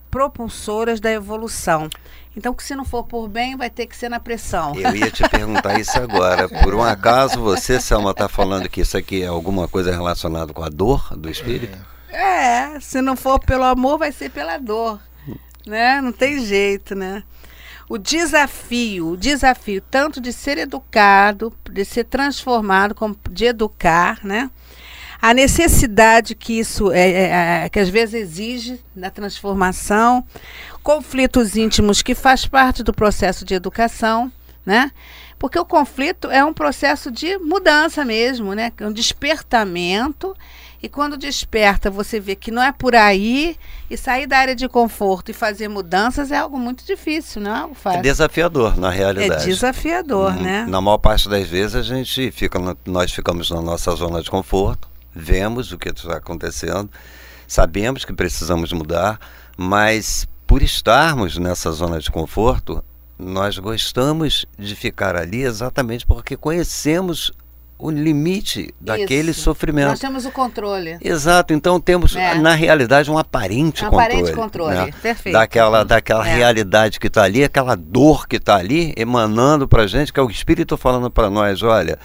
propulsoras 0.09 0.99
da 0.99 1.11
evolução. 1.11 1.89
Então, 2.35 2.53
que 2.53 2.63
se 2.63 2.75
não 2.75 2.83
for 2.83 3.03
por 3.03 3.29
bem, 3.29 3.55
vai 3.55 3.69
ter 3.69 3.85
que 3.85 3.95
ser 3.95 4.09
na 4.09 4.19
pressão. 4.19 4.75
Eu 4.75 4.93
ia 4.95 5.09
te 5.09 5.27
perguntar 5.29 5.75
isso 5.79 5.97
agora. 5.97 6.49
Por 6.49 6.75
um 6.75 6.83
acaso 6.83 7.39
você, 7.39 7.79
Selma, 7.79 8.11
está 8.11 8.27
falando 8.27 8.67
que 8.67 8.81
isso 8.81 8.97
aqui 8.97 9.23
é 9.23 9.27
alguma 9.27 9.67
coisa 9.67 9.91
relacionada 9.91 10.53
com 10.53 10.63
a 10.63 10.69
dor 10.69 11.15
do 11.15 11.29
espírito? 11.29 11.77
É, 12.09 12.79
se 12.79 13.01
não 13.01 13.15
for 13.15 13.39
pelo 13.39 13.63
amor, 13.63 13.97
vai 13.97 14.11
ser 14.11 14.29
pela 14.31 14.57
dor, 14.57 14.99
né? 15.65 16.01
Não 16.01 16.11
tem 16.11 16.45
jeito, 16.45 16.95
né? 16.95 17.23
O 17.87 17.97
desafio, 17.97 19.11
o 19.11 19.17
desafio 19.17 19.81
tanto 19.91 20.19
de 20.19 20.33
ser 20.33 20.57
educado, 20.57 21.53
de 21.69 21.85
ser 21.85 22.05
transformado, 22.05 22.95
como 22.95 23.15
de 23.29 23.45
educar, 23.45 24.19
né? 24.23 24.49
A 25.21 25.33
necessidade 25.33 26.35
que 26.35 26.59
isso 26.59 26.91
é, 26.91 27.09
é, 27.09 27.63
é, 27.65 27.69
que 27.69 27.79
às 27.79 27.89
vezes 27.89 28.15
exige 28.15 28.79
na 28.95 29.09
transformação, 29.09 30.25
conflitos 30.83 31.55
íntimos 31.55 32.01
que 32.01 32.13
faz 32.13 32.45
parte 32.45 32.83
do 32.83 32.93
processo 32.93 33.45
de 33.45 33.53
educação, 33.53 34.31
né? 34.65 34.91
Porque 35.37 35.59
o 35.59 35.65
conflito 35.65 36.29
é 36.31 36.43
um 36.43 36.53
processo 36.53 37.11
de 37.11 37.37
mudança 37.37 38.03
mesmo, 38.03 38.53
né? 38.53 38.71
Um 38.81 38.91
despertamento 38.91 40.35
e 40.85 40.89
quando 40.89 41.17
desperta, 41.17 41.89
você 41.89 42.19
vê 42.19 42.35
que 42.35 42.51
não 42.51 42.61
é 42.61 42.71
por 42.71 42.93
aí 42.95 43.57
e 43.89 43.97
sair 43.97 44.27
da 44.27 44.37
área 44.37 44.55
de 44.55 44.67
conforto 44.69 45.31
e 45.31 45.33
fazer 45.33 45.67
mudanças 45.67 46.31
é 46.31 46.37
algo 46.37 46.59
muito 46.59 46.85
difícil, 46.85 47.41
não 47.41 47.55
é 47.55 47.59
algo 47.61 47.73
É 47.75 47.79
fácil. 47.81 48.01
desafiador, 48.03 48.77
na 48.77 48.93
É 48.93 48.95
realidade. 48.97 49.45
desafiador, 49.45 50.33
Uhum. 50.33 50.41
né? 50.43 50.65
Na 50.69 50.79
maior 50.79 50.99
parte 50.99 51.27
das 51.27 51.47
vezes 51.47 51.75
a 51.75 51.81
gente 51.81 52.31
fica, 52.31 52.59
nós 52.85 53.11
ficamos 53.11 53.49
na 53.49 53.61
nossa 53.61 53.95
zona 53.95 54.21
de 54.21 54.29
conforto, 54.29 54.87
vemos 55.13 55.71
o 55.71 55.77
que 55.79 55.89
está 55.89 56.17
acontecendo, 56.17 56.87
sabemos 57.47 58.05
que 58.05 58.13
precisamos 58.13 58.71
mudar, 58.71 59.19
mas 59.57 60.27
por 60.45 60.61
estarmos 60.61 61.37
nessa 61.39 61.71
zona 61.71 61.99
de 61.99 62.11
conforto, 62.11 62.83
nós 63.17 63.57
gostamos 63.57 64.45
de 64.59 64.75
ficar 64.75 65.15
ali 65.15 65.41
exatamente 65.41 66.05
porque 66.05 66.37
conhecemos 66.37 67.31
o 67.77 67.91
limite 67.91 68.73
daquele 68.79 69.31
Isso. 69.31 69.41
sofrimento. 69.41 69.89
Nós 69.89 69.99
temos 69.99 70.25
o 70.25 70.31
controle. 70.31 70.97
Exato, 71.01 71.53
então 71.53 71.79
temos 71.79 72.15
É. 72.15 72.35
na 72.35 72.53
realidade 72.55 73.11
um 73.11 73.17
aparente 73.17 73.83
Um 73.83 73.89
controle. 73.89 74.05
aparente 74.13 74.31
controle, 74.33 74.75
né? 74.75 74.91
perfeito. 75.01 75.33
Daquela, 75.33 75.83
daquela 75.83 76.27
É. 76.27 76.35
realidade 76.35 76.99
que 76.99 77.07
está 77.07 77.23
ali, 77.23 77.43
aquela 77.43 77.75
dor 77.75 78.27
que 78.27 78.37
está 78.37 78.55
ali, 78.55 78.93
emanando 78.95 79.67
para 79.67 79.85
gente, 79.87 80.13
que 80.13 80.19
é 80.19 80.23
o 80.23 80.29
Espírito 80.29 80.77
falando 80.77 81.11
para 81.11 81.29
nós, 81.29 81.61
olha, 81.63 81.99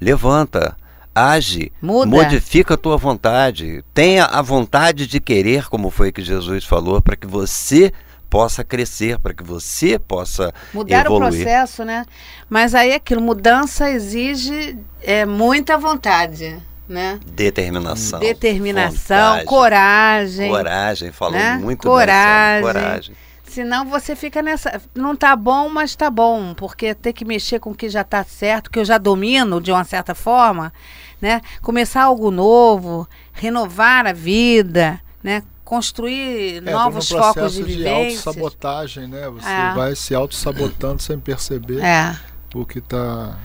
levanta, 0.00 0.76
age, 1.14 1.72
Muda. 1.82 2.06
modifica 2.06 2.74
a 2.74 2.76
tua 2.76 2.96
vontade, 2.96 3.82
tenha 3.92 4.26
a 4.26 4.40
vontade 4.42 5.06
de 5.06 5.18
querer, 5.18 5.68
como 5.68 5.90
foi 5.90 6.12
que 6.12 6.22
Jesus 6.22 6.64
falou, 6.64 7.00
para 7.02 7.16
que 7.16 7.26
você 7.26 7.92
possa 8.36 8.62
crescer, 8.62 9.18
para 9.18 9.32
que 9.32 9.42
você 9.42 9.98
possa 9.98 10.52
Mudar 10.74 11.06
evoluir. 11.06 11.26
o 11.26 11.32
processo, 11.32 11.86
né? 11.86 12.04
Mas 12.50 12.74
aí 12.74 12.92
aquilo, 12.92 13.22
mudança 13.22 13.90
exige 13.90 14.76
é, 15.00 15.24
muita 15.24 15.78
vontade, 15.78 16.62
né? 16.86 17.18
Determinação. 17.26 18.20
Determinação, 18.20 19.30
vontade, 19.30 19.44
coragem. 19.46 20.50
Coragem, 20.50 21.12
falou 21.12 21.38
né? 21.38 21.56
muito 21.56 21.88
Coragem. 21.88 22.62
bem. 22.62 22.72
Coragem. 22.74 23.14
Senão 23.46 23.86
você 23.86 24.14
fica 24.14 24.42
nessa. 24.42 24.82
Não 24.94 25.16
tá 25.16 25.34
bom, 25.34 25.70
mas 25.70 25.96
tá 25.96 26.10
bom. 26.10 26.52
Porque 26.52 26.94
ter 26.94 27.14
que 27.14 27.24
mexer 27.24 27.58
com 27.58 27.70
o 27.70 27.74
que 27.74 27.88
já 27.88 28.04
tá 28.04 28.22
certo, 28.22 28.70
que 28.70 28.78
eu 28.78 28.84
já 28.84 28.98
domino 28.98 29.62
de 29.62 29.72
uma 29.72 29.84
certa 29.84 30.14
forma, 30.14 30.74
né? 31.22 31.40
Começar 31.62 32.02
algo 32.02 32.30
novo, 32.30 33.08
renovar 33.32 34.06
a 34.06 34.12
vida, 34.12 35.00
né? 35.22 35.42
Construir 35.66 36.62
É, 36.64 36.70
novos 36.70 37.10
um 37.10 37.18
focos 37.18 37.32
de 37.32 37.40
processo 37.40 37.56
de, 37.56 37.62
vivência. 37.74 37.92
autossabotagem, 38.30 39.08
né? 39.08 39.28
Você 39.30 39.48
É. 39.48 39.72
vai 39.74 39.96
se 39.96 40.14
auto-sabotando 40.14 41.02
sem 41.02 41.18
perceber 41.18 41.82
É, 41.82 42.16
o 42.54 42.64
que 42.64 42.78
está 42.78 43.36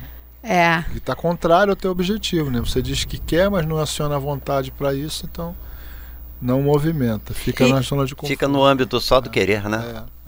é. 0.43 0.83
que 0.93 0.99
tá 0.99 1.15
contrário 1.15 1.71
ao 1.71 1.75
teu 1.75 1.89
objetivo, 1.89 2.51
né? 2.51 2.59
Você 2.59 2.79
diz 2.79 3.03
que 3.05 3.17
quer, 3.17 3.49
mas 3.49 3.65
não 3.65 3.77
aciona 3.77 4.15
a 4.17 4.19
vontade 4.19 4.69
para 4.71 4.93
isso, 4.93 5.27
então 5.29 5.55
não 6.39 6.61
movimenta, 6.61 7.33
fica 7.33 7.65
E 7.65 7.73
na 7.73 7.81
zona 7.81 8.05
de 8.05 8.13
conforto. 8.13 8.29
Fica 8.31 8.47
no 8.47 8.63
âmbito 8.63 8.99
só 8.99 9.19
do 9.19 9.29
querer, 9.31 9.67
né? 9.67 10.05
É. 10.07 10.21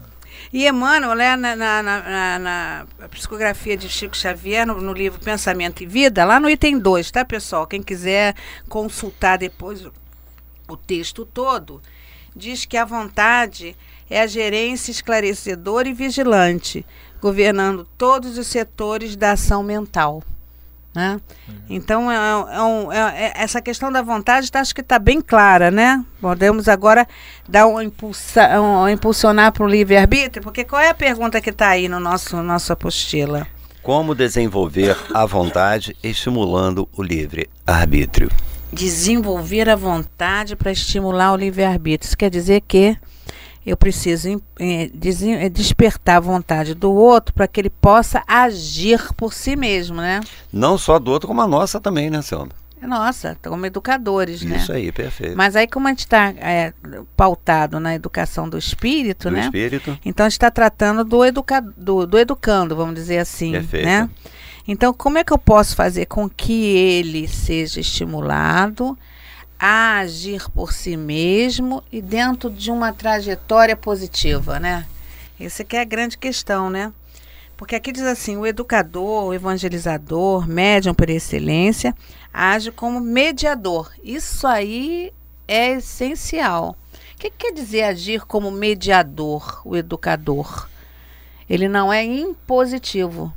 E 0.52 0.68
Emmanuel, 0.68 1.16
né, 1.16 1.36
na, 1.36 1.56
na, 1.56 1.84
na, 1.84 2.02
na- 2.02 2.86
na 3.00 3.08
psicografia 3.10 3.78
de 3.78 3.88
Chico 3.88 4.18
Xavier, 4.18 4.66
no, 4.66 4.82
no 4.82 4.94
livro 4.94 5.20
Pensamento 5.20 5.84
e 5.84 5.86
Vida, 5.86 6.26
lá 6.26 6.40
no 6.40 6.50
item 6.50 6.80
2, 6.80 7.12
tá, 7.12 7.24
pessoal? 7.24 7.66
Quem 7.68 7.82
quiser 7.84 8.36
consultar 8.68 9.38
depois 9.38 9.86
o, 10.68 10.76
texto 10.78 11.26
todo, 11.26 11.82
diz 12.36 12.66
que 12.66 12.78
a 12.78 12.86
vontade 12.86 13.76
é 14.10 14.22
a 14.22 14.28
gerência 14.28 14.92
esclarecedora 14.92 15.88
e 15.88 15.94
vigilante, 15.94 16.86
governando 17.22 17.88
todos 17.98 18.38
os 18.38 18.48
setores 18.48 19.16
da 19.16 19.32
ação 19.32 19.64
mental. 19.64 20.22
Né? 20.96 21.20
Então, 21.68 22.12
é, 22.12 22.16
é 22.56 22.62
um- 22.62 22.92
é- 22.92 23.26
é- 23.26 23.34
essa 23.36 23.60
questão 23.60 23.92
da 23.92 24.04
vontade 24.04 24.52
tá, 24.52 24.60
acho 24.60 24.76
que 24.76 24.82
está 24.82 25.00
bem 25.00 25.20
clara, 25.22 25.72
né? 25.72 26.06
Podemos 26.22 26.68
agora 26.68 27.08
dar 27.50 27.66
um, 27.66 27.82
impulsa, 27.82 28.62
um 28.62 28.88
impulsionar 28.88 29.52
para 29.52 29.64
o 29.64 29.68
livre-arbítrio, 29.68 30.44
porque 30.44 30.64
qual 30.64 30.80
é 30.80 30.90
a 30.90 30.94
pergunta 30.94 31.42
que 31.42 31.50
está 31.50 31.70
aí 31.70 31.88
no 31.90 32.00
nosso 32.00 32.44
nossa 32.44 32.74
apostila? 32.74 33.48
Como 33.82 34.14
desenvolver 34.14 34.96
a 35.12 35.26
vontade 35.26 35.98
estimulando 36.04 36.88
o 36.96 37.02
livre 37.02 37.50
arbítrio? 37.66 38.30
Desenvolver 38.74 39.70
a 39.70 39.76
vontade 39.76 40.56
para 40.56 40.72
estimular 40.72 41.32
o 41.34 41.36
livre-arbítrio. 41.38 42.08
Isso 42.08 42.18
quer 42.18 42.30
dizer 42.30 42.62
que 42.68 42.98
eu 43.66 43.78
preciso 43.78 44.42
desen- 44.94 45.36
eh, 45.36 45.50
despertar 45.50 46.18
a 46.18 46.20
vontade 46.20 46.74
do 46.74 46.92
outro 46.92 47.34
para 47.34 47.48
que 47.48 47.62
ele 47.62 47.70
possa 47.70 48.22
agir 48.28 49.14
por 49.16 49.34
si 49.34 49.56
mesmo, 49.56 49.98
né? 49.98 50.20
Não 50.52 50.78
só 50.78 51.00
do 51.00 51.12
outro, 51.12 51.28
como 51.28 51.42
a 51.42 51.48
nossa 51.48 51.80
também, 51.80 52.10
né, 52.10 52.22
Selma? 52.22 52.50
Nossa, 52.82 53.38
como 53.42 53.66
educadores, 53.66 54.42
né? 54.42 54.58
Isso 54.58 54.74
aí, 54.74 54.92
perfeito. 54.92 55.38
Mas 55.38 55.56
aí, 55.56 55.66
como 55.66 55.88
a 55.88 55.92
gente 55.92 56.00
está 56.00 56.34
pautado 57.16 57.80
na 57.80 57.96
educação 57.96 58.50
do 58.50 58.58
espírito, 58.58 59.30
do 59.30 59.36
né? 59.36 59.42
espírito, 59.46 59.98
Então 60.04 60.26
a 60.26 60.30
gente 60.30 60.34
está 60.38 60.52
tratando 60.52 61.06
do, 61.06 61.24
educa 61.24 61.62
do, 61.62 62.06
do 62.06 62.18
educando, 62.20 62.76
vamos 62.76 62.96
dizer 62.96 63.20
assim, 63.20 63.54
Perfeito. 63.54 63.86
né? 63.86 64.10
Então, 64.68 64.94
como 64.94 65.18
é 65.18 65.24
que 65.24 65.34
eu 65.34 65.38
posso 65.38 65.76
fazer 65.76 66.06
com 66.06 66.30
que 66.30 66.66
ele 66.76 67.28
seja 67.28 67.82
estimulado 67.82 68.98
a 69.60 69.98
agir 70.00 70.50
por 70.52 70.72
si 70.72 70.96
mesmo 70.96 71.84
e 71.92 72.02
dentro 72.02 72.50
de 72.50 72.72
uma 72.72 72.94
trajetória 72.94 73.76
positiva, 73.76 74.60
né? 74.60 74.86
Essa 75.40 75.64
que 75.64 75.76
é 75.76 75.82
a 75.82 75.86
grande 75.86 76.18
questão, 76.18 76.70
né? 76.70 76.94
Porque 77.58 77.76
aqui 77.76 77.92
diz 77.92 78.04
assim, 78.04 78.38
o 78.38 78.46
educador, 78.46 79.26
o 79.26 79.34
evangelizador, 79.34 80.48
médium 80.48 80.94
por 80.94 81.10
excelência, 81.10 81.94
age 82.34 82.72
como 82.72 83.00
mediador. 83.00 83.92
Isso 84.04 84.48
aí 84.48 85.14
é 85.48 85.74
essencial. 85.74 86.78
O 87.16 87.18
que, 87.20 87.30
que 87.30 87.38
quer 87.38 87.54
dizer 87.54 87.84
agir 87.84 88.26
como 88.26 88.52
mediador, 88.52 89.62
o 89.66 89.76
educador? 89.76 90.68
Ele 91.50 91.68
não 91.68 91.92
é 91.92 92.04
impositivo. 92.04 93.34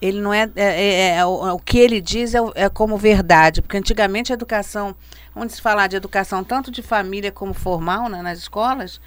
Ele 0.00 0.20
não 0.20 0.32
é, 0.32 0.48
é- 0.56 0.82
é- 0.82 1.16
é 1.18 1.26
o, 1.26 1.54
o 1.54 1.58
que 1.58 1.78
ele 1.78 2.00
diz 2.00 2.34
é, 2.34 2.38
é 2.54 2.68
como 2.68 2.96
verdade, 2.96 3.60
porque 3.60 3.76
antigamente 3.76 4.32
a 4.32 4.34
educação, 4.34 4.94
onde 5.36 5.52
se 5.52 5.60
falar 5.60 5.86
de 5.88 5.96
educação 5.96 6.42
tanto 6.42 6.70
de 6.70 6.82
família 6.82 7.30
como 7.30 7.52
formal, 7.52 8.08
né, 8.08 8.22
nas 8.22 8.38
escolas, 8.38 9.00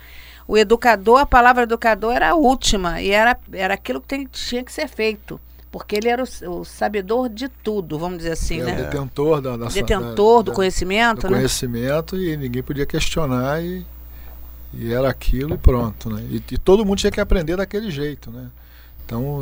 o 0.48 0.58
educador, 0.58 1.20
a 1.20 1.26
palavra 1.26 1.64
educador 1.64 2.14
era 2.14 2.30
a 2.32 2.36
última 2.36 3.02
e 3.02 3.10
era, 3.10 3.38
era 3.52 3.74
aquilo 3.74 4.00
que 4.02 4.08
tem- 4.08 4.28
tinha 4.32 4.64
que 4.64 4.72
ser 4.72 4.88
feito, 4.88 5.40
porque 5.72 5.96
ele 5.96 6.10
era 6.10 6.24
o, 6.24 6.60
o 6.60 6.64
sabedor 6.66 7.28
de 7.30 7.48
tudo, 7.50 7.98
vamos 7.98 8.18
dizer 8.20 8.34
assim, 8.34 8.60
É 8.60 8.64
o 8.64 8.66
né? 8.68 8.76
detentor 8.76 9.42
da, 9.42 9.58
da 9.58 9.66
Detentor 9.68 10.44
do 10.44 10.52
da- 10.52 10.56
conhecimento, 10.56 11.22
do 11.22 11.30
né? 11.32 11.38
conhecimento 11.38 12.18
e 12.18 12.38
ninguém 12.38 12.62
podia 12.62 12.86
questionar 12.86 13.64
e, 13.64 13.84
e 14.74 14.94
era 14.94 15.10
aquilo 15.10 15.56
e 15.56 15.58
pronto, 15.58 16.10
né? 16.10 16.22
E, 16.30 16.36
e 16.52 16.58
todo 16.58 16.86
mundo 16.86 16.98
tinha 17.00 17.12
que 17.12 17.22
aprender 17.22 17.56
daquele 17.58 17.90
jeito, 17.90 18.30
né? 18.32 18.48
Então, 19.06 19.42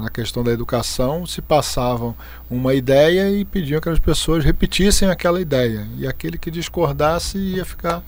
na 0.00 0.10
questão 0.10 0.42
da 0.42 0.50
educação, 0.50 1.24
se 1.24 1.40
passavam 1.40 2.14
uma 2.50 2.74
ideia 2.74 3.30
e 3.30 3.44
pediam 3.44 3.80
que 3.80 3.88
as 3.88 3.98
pessoas 3.98 4.44
repetissem 4.44 5.08
aquela 5.08 5.40
ideia. 5.40 5.86
E 5.96 6.06
aquele 6.06 6.36
que 6.36 6.50
discordasse 6.50 7.38
ia 7.38 7.64
ficar 7.64 8.02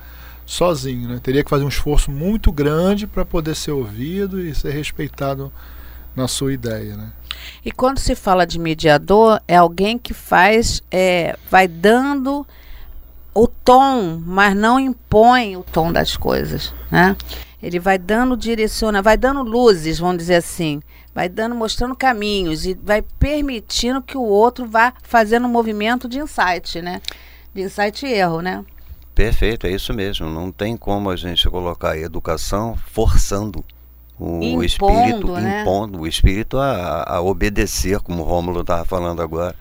sozinho. 0.44 1.08
Né? 1.08 1.20
Teria 1.22 1.42
que 1.42 1.50
fazer 1.50 1.64
um 1.64 1.68
esforço 1.68 2.10
muito 2.10 2.52
grande 2.52 3.06
para 3.06 3.24
poder 3.24 3.54
ser 3.54 3.72
ouvido 3.72 4.40
e 4.40 4.54
ser 4.54 4.72
respeitado 4.72 5.52
na 6.14 6.28
sua 6.28 6.52
ideia. 6.52 6.96
Né? 6.96 7.10
E 7.64 7.72
quando 7.72 7.98
se 7.98 8.14
fala 8.14 8.46
de 8.46 8.58
mediador, 8.58 9.40
é 9.46 9.56
alguém 9.56 9.98
que 9.98 10.12
faz, 10.12 10.82
é, 10.90 11.36
vai 11.50 11.66
dando 11.66 12.46
o 13.34 13.46
tom, 13.46 14.20
mas 14.24 14.54
não 14.54 14.78
impõe 14.78 15.56
o 15.56 15.62
tom 15.62 15.90
das 15.92 16.16
coisas. 16.16 16.74
Né? 16.90 17.16
Ele 17.62 17.78
vai 17.78 17.96
dando, 17.96 18.36
direciona, 18.36 19.00
vai 19.00 19.16
dando 19.16 19.42
luzes, 19.42 19.98
vamos 19.98 20.18
dizer 20.18 20.34
assim, 20.34 20.82
vai 21.14 21.28
dando, 21.28 21.54
mostrando 21.54 21.94
caminhos 21.94 22.66
e 22.66 22.74
vai 22.74 23.02
permitindo 23.02 24.02
que 24.02 24.16
o 24.16 24.22
outro 24.22 24.66
vá 24.66 24.92
fazendo 25.02 25.46
um 25.46 25.50
movimento 25.50 26.08
de 26.08 26.18
insight, 26.18 26.82
né? 26.82 27.00
De 27.54 27.62
insight 27.62 28.04
e 28.04 28.12
erro, 28.12 28.40
né? 28.40 28.64
Perfeito, 29.14 29.66
é 29.66 29.70
isso 29.70 29.94
mesmo. 29.94 30.28
Não 30.28 30.50
tem 30.50 30.76
como 30.76 31.10
a 31.10 31.16
gente 31.16 31.48
colocar 31.48 31.90
a 31.90 31.98
educação 31.98 32.76
forçando 32.90 33.64
o 34.18 34.42
impondo, 34.42 34.64
espírito, 34.64 35.32
né? 35.34 35.62
impondo 35.62 36.00
o 36.00 36.06
espírito 36.06 36.58
a, 36.58 37.04
a 37.16 37.20
obedecer, 37.20 38.00
como 38.00 38.22
o 38.22 38.24
Rômulo 38.24 38.62
estava 38.62 38.84
falando 38.84 39.22
agora, 39.22 39.54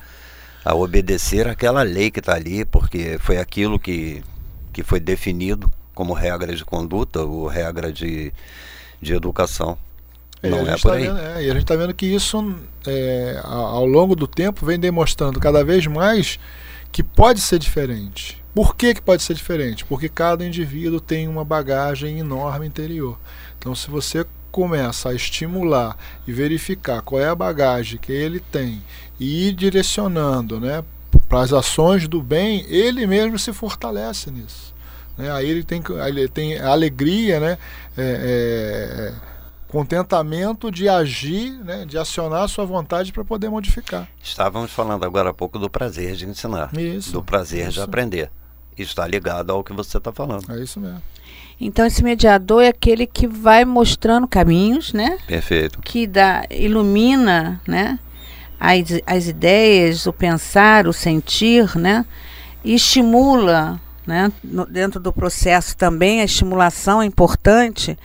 a 0.63 0.73
obedecer 0.73 1.47
aquela 1.47 1.83
lei 1.83 2.09
que 2.09 2.19
está 2.19 2.35
ali, 2.35 2.63
porque 2.65 3.17
foi 3.19 3.37
aquilo 3.37 3.79
que, 3.79 4.23
que 4.71 4.83
foi 4.83 4.99
definido 4.99 5.71
como 6.01 6.13
regra 6.13 6.55
de 6.55 6.65
conduta 6.65 7.21
ou 7.21 7.45
regra 7.45 7.93
de, 7.93 8.33
de 8.99 9.13
educação. 9.13 9.77
É, 10.41 10.49
Não 10.49 10.67
é 10.67 10.71
por 10.71 10.89
tá 10.89 10.93
aí. 10.93 11.03
Vendo, 11.03 11.19
é, 11.19 11.43
e 11.43 11.51
a 11.51 11.53
gente 11.53 11.61
está 11.61 11.75
vendo 11.75 11.93
que 11.93 12.07
isso, 12.07 12.55
é, 12.87 13.39
ao 13.43 13.85
longo 13.85 14.15
do 14.15 14.25
tempo, 14.25 14.65
vem 14.65 14.79
demonstrando 14.79 15.39
cada 15.39 15.63
vez 15.63 15.85
mais 15.85 16.39
que 16.91 17.03
pode 17.03 17.39
ser 17.39 17.59
diferente. 17.59 18.43
Por 18.55 18.75
que, 18.75 18.95
que 18.95 19.01
pode 19.01 19.21
ser 19.21 19.35
diferente? 19.35 19.85
Porque 19.85 20.09
cada 20.09 20.43
indivíduo 20.43 20.99
tem 20.99 21.27
uma 21.27 21.45
bagagem 21.45 22.17
enorme 22.17 22.65
interior. 22.65 23.19
Então, 23.59 23.75
se 23.75 23.87
você 23.87 24.25
começa 24.51 25.09
a 25.09 25.13
estimular 25.13 25.95
e 26.27 26.33
verificar 26.33 27.03
qual 27.03 27.21
é 27.21 27.29
a 27.29 27.35
bagagem 27.35 27.99
que 27.99 28.11
ele 28.11 28.39
tem 28.39 28.81
e 29.19 29.49
ir 29.49 29.53
direcionando 29.53 30.59
né, 30.59 30.83
para 31.29 31.41
as 31.41 31.53
ações 31.53 32.07
do 32.07 32.23
bem, 32.23 32.65
ele 32.67 33.05
mesmo 33.05 33.37
se 33.37 33.53
fortalece 33.53 34.31
nisso. 34.31 34.70
Né? 35.17 35.31
Aí 35.31 35.49
ele 35.49 35.63
tem, 35.63 35.81
ele 36.07 36.27
tem 36.27 36.59
alegria, 36.59 37.39
né? 37.39 37.57
É, 37.97 39.13
é, 39.17 39.31
contentamento 39.67 40.69
de 40.69 40.89
agir, 40.89 41.51
né? 41.63 41.85
de 41.85 41.97
acionar 41.97 42.43
a 42.43 42.47
sua 42.47 42.65
vontade 42.65 43.13
para 43.13 43.23
poder 43.23 43.49
modificar. 43.49 44.07
Estávamos 44.21 44.71
falando 44.71 45.05
agora 45.05 45.29
há 45.29 45.33
pouco 45.33 45.57
do 45.57 45.69
prazer 45.69 46.15
de 46.15 46.25
ensinar, 46.27 46.77
isso, 46.77 47.13
do 47.13 47.23
prazer 47.23 47.67
isso. 47.67 47.73
de 47.73 47.81
aprender. 47.81 48.29
Está 48.77 49.07
ligado 49.07 49.51
ao 49.51 49.63
que 49.63 49.71
você 49.73 49.97
está 49.97 50.11
falando. 50.11 50.51
É 50.51 50.61
isso 50.61 50.79
mesmo. 50.79 51.01
Então 51.59 51.85
esse 51.85 52.03
mediador 52.03 52.63
é 52.63 52.69
aquele 52.69 53.05
que 53.05 53.27
vai 53.27 53.63
mostrando 53.63 54.27
caminhos, 54.27 54.93
né? 54.93 55.19
Perfeito. 55.27 55.79
Que 55.81 56.07
dá, 56.07 56.43
ilumina, 56.49 57.61
né? 57.67 57.99
As, 58.59 58.99
as 59.05 59.27
ideias, 59.27 60.07
o 60.07 60.13
pensar, 60.13 60.87
o 60.87 60.93
sentir, 60.93 61.77
né? 61.77 62.05
E 62.63 62.73
estimula 62.73 63.79
né? 64.05 64.31
No, 64.43 64.65
dentro 64.65 64.99
do 64.99 65.13
processo 65.13 65.75
também 65.75 66.21
a 66.21 66.25
estimulação 66.25 67.01
é 67.01 67.05
importante. 67.05 67.97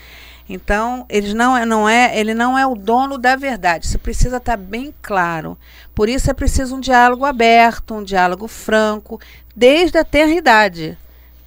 Então, 0.49 1.05
ele 1.09 1.35
não 1.35 1.57
é, 1.57 1.67
não 1.67 1.89
é, 1.89 2.17
ele 2.19 2.33
não 2.33 2.57
é 2.57 2.65
o 2.65 2.77
dono 2.77 3.19
da 3.19 3.35
verdade. 3.35 3.87
Isso 3.87 3.99
precisa 3.99 4.37
estar 4.37 4.57
bem 4.57 4.95
claro. 5.03 5.59
Por 5.95 6.09
isso 6.09 6.31
é 6.31 6.35
preciso 6.35 6.77
um 6.77 6.81
diálogo 6.81 7.25
aberto, 7.25 7.95
um 7.95 8.05
diálogo 8.05 8.47
franco, 8.47 9.21
desde 9.55 9.99
a 9.99 10.05
tenra 10.05 10.33
idade. 10.33 10.97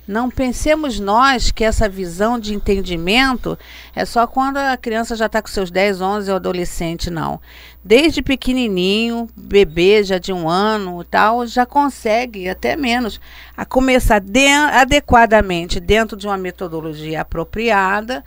Não 0.10 0.28
pensemos 0.28 1.00
nós 1.00 1.52
que 1.52 1.64
essa 1.64 1.88
visão 1.88 2.40
de 2.40 2.52
entendimento 2.52 3.56
é 3.96 4.04
só 4.06 4.26
quando 4.26 4.58
a 4.58 4.76
criança 4.76 5.16
já 5.16 5.28
está 5.28 5.40
com 5.40 5.48
seus 5.48 5.70
10, 5.70 6.02
11 6.02 6.32
ou 6.32 6.36
adolescente, 6.36 7.12
não. 7.12 7.40
Desde 7.86 8.24
pequenininho, 8.24 9.30
bebê 9.38 10.04
já 10.04 10.18
de 10.18 10.34
um 10.34 10.50
ano 10.50 11.04
tal, 11.04 11.46
já 11.46 11.64
consegue, 11.64 12.50
até 12.50 12.76
menos, 12.76 13.22
a 13.56 13.64
começar 13.66 14.20
de, 14.20 14.48
adequadamente 14.48 15.80
dentro 15.80 16.18
de 16.18 16.26
uma 16.26 16.40
metodologia 16.40 17.22
apropriada. 17.22 18.24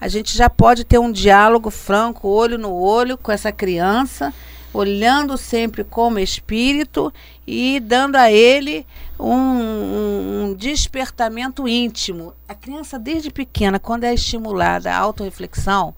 A 0.00 0.08
gente 0.08 0.34
já 0.34 0.48
pode 0.48 0.84
ter 0.84 0.98
um 0.98 1.12
diálogo 1.12 1.68
franco, 1.68 2.28
olho 2.28 2.56
no 2.56 2.72
olho 2.72 3.18
com 3.18 3.30
essa 3.30 3.52
criança 3.52 4.32
olhando 4.72 5.36
sempre 5.36 5.84
como 5.84 6.18
espírito 6.18 7.12
e 7.46 7.80
dando 7.80 8.16
a 8.16 8.30
ele 8.30 8.86
um, 9.18 9.32
um, 9.32 10.44
um, 10.44 10.54
despertamento 10.54 11.66
íntimo. 11.66 12.34
A 12.48 12.54
criança, 12.54 12.98
desde 12.98 13.30
pequena, 13.30 13.78
quando 13.78 14.04
é 14.04 14.12
estimulada 14.12 14.92
a 14.92 14.98
autorreflexão, 14.98 15.94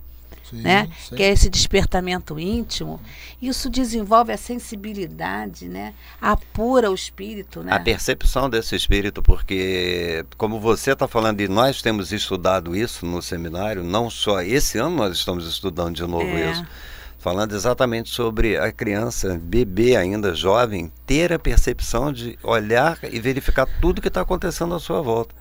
Sim, 0.49 0.63
né? 0.63 0.89
Sim. 0.99 1.17
que 1.17 1.23
é 1.23 1.31
esse 1.31 1.51
despertamento 1.51 2.39
íntimo, 2.39 3.01
isso 3.41 3.69
desenvolve 3.69 4.33
a 4.33 4.37
sensibilidade, 4.37 5.69
né? 5.69 5.93
apura 6.21 6.91
o 6.91 6.95
espírito. 6.95 7.63
Né? 7.63 7.73
A 7.73 7.81
percepção 7.81 8.49
desse 8.49 8.75
espírito, 8.75 9.23
porque, 9.23 10.25
como 10.39 10.59
você 10.59 10.93
está 10.93 11.07
falando, 11.07 11.41
e 11.43 11.49
nós 11.49 11.83
temos 11.83 12.13
estudado 12.13 12.75
isso 12.75 13.05
no 13.05 13.21
seminário, 13.21 13.85
não 13.85 14.09
só 14.09 14.41
esse 14.41 14.79
ano 14.79 14.97
nós 14.97 15.17
estamos 15.17 15.47
estudando 15.47 15.97
de 15.97 16.07
novo 16.07 16.25
é. 16.25 16.53
isso 16.53 16.65
falando 17.19 17.55
exatamente 17.55 18.11
sobre 18.11 18.57
a 18.57 18.71
criança, 18.71 19.39
bebê 19.43 19.97
ainda, 19.97 20.35
jovem, 20.35 20.93
ter 21.05 21.33
a 21.33 21.39
percepção 21.39 22.13
de 22.13 22.39
olhar 22.43 22.99
e 23.03 23.19
verificar 23.21 23.67
tudo 23.81 24.01
que 24.01 24.09
está 24.09 24.21
acontecendo 24.21 24.75
à 24.75 24.79
sua 24.79 25.03
volta. 25.03 25.35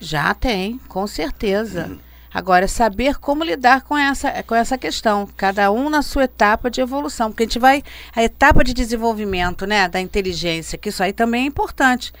Já 0.00 0.34
tem, 0.34 0.78
com 0.88 1.06
certeza. 1.06 1.96
Agora, 2.32 2.66
saber 2.66 3.18
como 3.18 3.44
lidar 3.44 3.82
com 3.82 3.96
essa, 3.96 4.42
com 4.42 4.56
essa 4.56 4.76
questão, 4.76 5.28
cada 5.36 5.70
um 5.70 5.88
na 5.88 6.02
sua 6.02 6.24
etapa 6.24 6.68
de 6.68 6.80
evolução, 6.80 7.30
porque 7.30 7.44
a 7.44 7.46
gente 7.46 7.60
vai, 7.60 7.84
a 8.12 8.24
etapa 8.24 8.64
de 8.64 8.74
desenvolvimento 8.74 9.64
né, 9.66 9.88
da 9.88 10.00
inteligência, 10.00 10.76
que 10.76 10.88
isso 10.88 11.00
aí 11.00 11.12
também 11.12 11.44
é 11.44 11.46
importante 11.46 12.12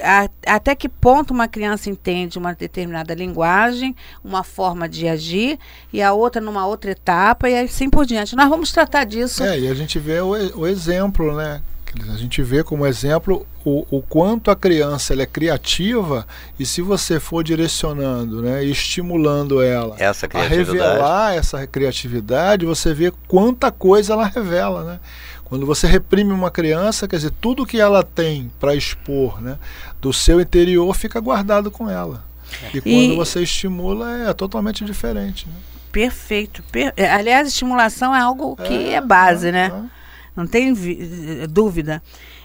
a, 0.00 0.28
até 0.46 0.74
que 0.74 0.88
ponto 0.88 1.32
uma 1.32 1.48
criança 1.48 1.90
entende 1.90 2.38
uma 2.38 2.54
determinada 2.54 3.14
linguagem, 3.14 3.94
uma 4.22 4.42
forma 4.42 4.88
de 4.88 5.08
agir, 5.08 5.58
e 5.92 6.02
a 6.02 6.12
outra 6.12 6.40
numa 6.40 6.66
outra 6.66 6.90
etapa, 6.90 7.48
e 7.48 7.58
assim 7.58 7.90
por 7.90 8.06
diante. 8.06 8.36
Nós 8.36 8.48
vamos 8.48 8.72
tratar 8.72 9.04
disso. 9.04 9.42
É, 9.42 9.58
e 9.58 9.68
a 9.68 9.74
gente 9.74 9.98
vê 9.98 10.20
o, 10.20 10.30
o 10.58 10.66
exemplo, 10.66 11.34
né? 11.34 11.60
A 12.12 12.16
gente 12.16 12.42
vê 12.42 12.64
como 12.64 12.84
exemplo 12.86 13.46
o, 13.64 13.86
o 13.90 14.02
quanto 14.02 14.50
a 14.50 14.56
criança 14.56 15.12
ela 15.12 15.22
é 15.22 15.26
criativa 15.26 16.26
e 16.58 16.66
se 16.66 16.82
você 16.82 17.20
for 17.20 17.44
direcionando, 17.44 18.42
né, 18.42 18.64
estimulando 18.64 19.62
ela 19.62 19.96
a 20.34 20.42
revelar 20.42 21.34
essa 21.34 21.66
criatividade, 21.66 22.66
você 22.66 22.92
vê 22.92 23.12
quanta 23.28 23.70
coisa 23.70 24.12
ela 24.12 24.26
revela, 24.26 24.84
né? 24.84 25.00
Quando 25.44 25.66
você 25.66 25.86
reprime 25.86 26.32
uma 26.32 26.50
criança, 26.50 27.06
quer 27.06 27.16
dizer, 27.16 27.32
tudo 27.40 27.66
que 27.66 27.78
ela 27.78 28.02
tem 28.02 28.50
para 28.58 28.74
expor 28.74 29.40
né, 29.40 29.56
do 30.00 30.12
seu 30.12 30.40
interior 30.40 30.92
fica 30.96 31.20
guardado 31.20 31.70
com 31.70 31.88
ela. 31.88 32.24
E 32.72 32.80
quando 32.80 33.12
e... 33.12 33.16
você 33.16 33.42
estimula, 33.42 34.28
é 34.28 34.32
totalmente 34.32 34.84
diferente. 34.84 35.46
Né? 35.46 35.54
Perfeito. 35.92 36.62
Per... 36.72 36.92
É, 36.96 37.08
aliás, 37.08 37.46
estimulação 37.46 38.14
é 38.14 38.20
algo 38.20 38.56
que 38.56 38.88
é, 38.88 38.94
é 38.94 39.00
base, 39.00 39.48
é, 39.48 39.52
né? 39.52 39.72
É. 39.72 40.03
Não 40.36 40.46
tem 40.46 40.74
dúvida. 41.48 42.02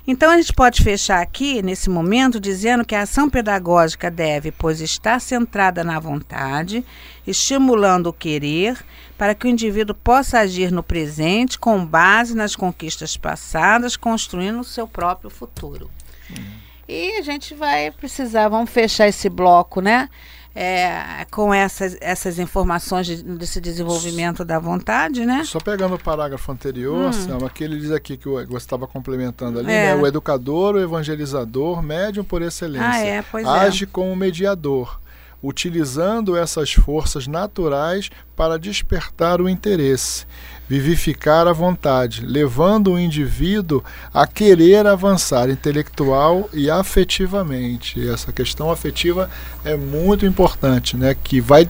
Então 0.07 0.31
a 0.31 0.37
gente 0.37 0.53
pode 0.53 0.81
fechar 0.83 1.21
aqui, 1.21 1.61
nesse 1.61 1.89
momento, 1.89 2.39
dizendo 2.39 2.85
que 2.85 2.95
a 2.95 3.01
ação 3.01 3.29
pedagógica 3.29 4.09
deve, 4.09 4.51
pois, 4.51 4.81
estar 4.81 5.19
centrada 5.19 5.83
na 5.83 5.99
vontade, 5.99 6.83
estimulando 7.27 8.07
o 8.07 8.13
querer, 8.13 8.77
para 9.17 9.35
que 9.35 9.45
o 9.45 9.49
indivíduo 9.49 9.95
possa 9.95 10.39
agir 10.39 10.71
no 10.71 10.81
presente 10.81 11.59
com 11.59 11.85
base 11.85 12.35
nas 12.35 12.55
conquistas 12.55 13.17
passadas, 13.17 13.95
construindo 13.97 14.59
o 14.59 14.63
seu 14.63 14.87
próprio 14.87 15.29
futuro. 15.29 15.89
Uhum. 16.29 16.59
E 16.87 17.17
a 17.17 17.21
gente 17.21 17.53
vai 17.53 17.91
precisar, 17.91 18.49
vamos 18.49 18.71
fechar 18.71 19.07
esse 19.07 19.29
bloco, 19.29 19.79
né? 19.79 20.09
É, 20.55 21.25
com 21.31 21.53
essas, 21.53 21.95
essas 22.01 22.39
informações 22.39 23.05
de, 23.05 23.23
desse 23.23 23.61
desenvolvimento 23.61 24.43
da 24.43 24.59
vontade, 24.59 25.25
né? 25.25 25.43
Só 25.45 25.59
pegando 25.59 25.95
o 25.95 25.99
parágrafo 25.99 26.51
anterior, 26.51 27.09
hum. 27.09 27.13
Selma, 27.13 27.49
que 27.49 27.63
ele 27.63 27.79
diz 27.79 27.91
aqui 27.91 28.17
que 28.17 28.27
você 28.27 28.57
estava 28.57 28.87
complementando 28.87 29.59
ali, 29.59 29.71
é. 29.71 29.95
né? 29.95 30.01
O 30.01 30.07
educador, 30.07 30.75
o 30.75 30.79
evangelizador, 30.79 31.81
médium 31.81 32.23
por 32.23 32.41
excelência. 32.41 32.89
Ah, 32.89 32.99
é, 32.99 33.21
pois 33.21 33.45
é. 33.45 33.49
age 33.49 33.85
como 33.85 34.15
mediador 34.15 34.99
utilizando 35.41 36.35
essas 36.35 36.73
forças 36.73 37.27
naturais 37.27 38.09
para 38.35 38.59
despertar 38.59 39.41
o 39.41 39.49
interesse, 39.49 40.25
vivificar 40.67 41.47
a 41.47 41.53
vontade, 41.53 42.25
levando 42.25 42.93
o 42.93 42.99
indivíduo 42.99 43.83
a 44.13 44.27
querer 44.27 44.85
avançar 44.85 45.49
intelectual 45.49 46.49
e 46.53 46.69
afetivamente. 46.69 48.07
Essa 48.07 48.31
questão 48.31 48.69
afetiva 48.69 49.29
é 49.63 49.75
muito 49.75 50.25
importante, 50.25 50.95
né? 50.95 51.15
Que 51.15 51.41
vai 51.41 51.69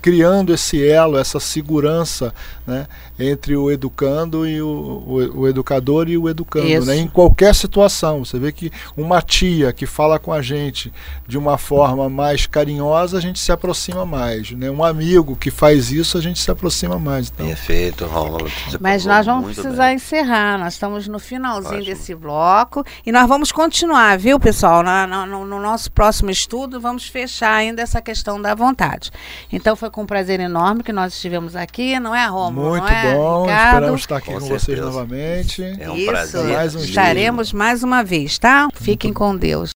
criando 0.00 0.52
esse 0.52 0.86
elo, 0.86 1.18
essa 1.18 1.40
segurança 1.40 2.32
né, 2.66 2.86
entre 3.18 3.56
o 3.56 3.70
educando 3.70 4.46
e 4.46 4.60
o, 4.60 4.68
o, 4.68 5.40
o 5.40 5.48
educador 5.48 6.08
e 6.08 6.16
o 6.16 6.28
educando, 6.28 6.86
né, 6.86 6.96
em 6.96 7.08
qualquer 7.08 7.54
situação. 7.54 8.24
Você 8.24 8.38
vê 8.38 8.52
que 8.52 8.70
uma 8.96 9.20
tia 9.20 9.72
que 9.72 9.86
fala 9.86 10.18
com 10.18 10.32
a 10.32 10.40
gente 10.42 10.92
de 11.26 11.36
uma 11.36 11.58
forma 11.58 12.08
mais 12.08 12.46
carinhosa, 12.46 13.18
a 13.18 13.20
gente 13.20 13.38
se 13.38 13.50
aproxima 13.50 14.04
mais. 14.06 14.50
Né? 14.52 14.70
Um 14.70 14.84
amigo 14.84 15.36
que 15.36 15.50
faz 15.50 15.90
isso, 15.90 16.16
a 16.16 16.20
gente 16.20 16.38
se 16.38 16.50
aproxima 16.50 16.98
mais. 16.98 17.28
Então. 17.28 17.46
Perfeito, 17.46 18.06
Rômulo. 18.06 18.50
Mas 18.80 19.04
nós 19.04 19.26
vamos 19.26 19.54
precisar 19.54 19.86
bem. 19.86 19.96
encerrar. 19.96 20.58
Nós 20.58 20.74
estamos 20.74 21.08
no 21.08 21.18
finalzinho 21.18 21.80
Ótimo. 21.80 21.86
desse 21.86 22.14
bloco 22.14 22.84
e 23.04 23.12
nós 23.12 23.28
vamos 23.28 23.50
continuar, 23.50 24.18
viu, 24.18 24.38
pessoal? 24.38 24.82
No, 24.82 25.26
no, 25.26 25.44
no 25.44 25.60
nosso 25.60 25.90
próximo 25.90 26.30
estudo, 26.30 26.80
vamos 26.80 27.06
fechar 27.08 27.54
ainda 27.54 27.82
essa 27.82 28.00
questão 28.00 28.40
da 28.40 28.54
vontade. 28.54 29.10
Então 29.52 29.74
foi 29.74 29.87
com 29.90 30.06
prazer 30.06 30.40
enorme 30.40 30.82
que 30.82 30.92
nós 30.92 31.14
estivemos 31.14 31.56
aqui, 31.56 31.98
não 31.98 32.14
é, 32.14 32.26
Romulo? 32.26 32.70
Muito 32.70 32.86
é, 32.86 33.14
bom, 33.14 33.42
Ricardo? 33.42 33.74
esperamos 33.74 34.00
estar 34.00 34.16
aqui 34.16 34.32
com, 34.32 34.40
com 34.40 34.46
vocês 34.46 34.80
novamente. 34.80 35.62
É 35.78 35.90
um 35.90 35.96
Isso, 35.96 36.06
prazer. 36.06 36.54
Mais 36.54 36.74
um 36.74 36.78
estaremos 36.80 37.48
dia. 37.48 37.58
mais 37.58 37.82
uma 37.82 38.02
vez, 38.02 38.38
tá? 38.38 38.68
Fiquem 38.74 39.12
com 39.12 39.36
Deus. 39.36 39.66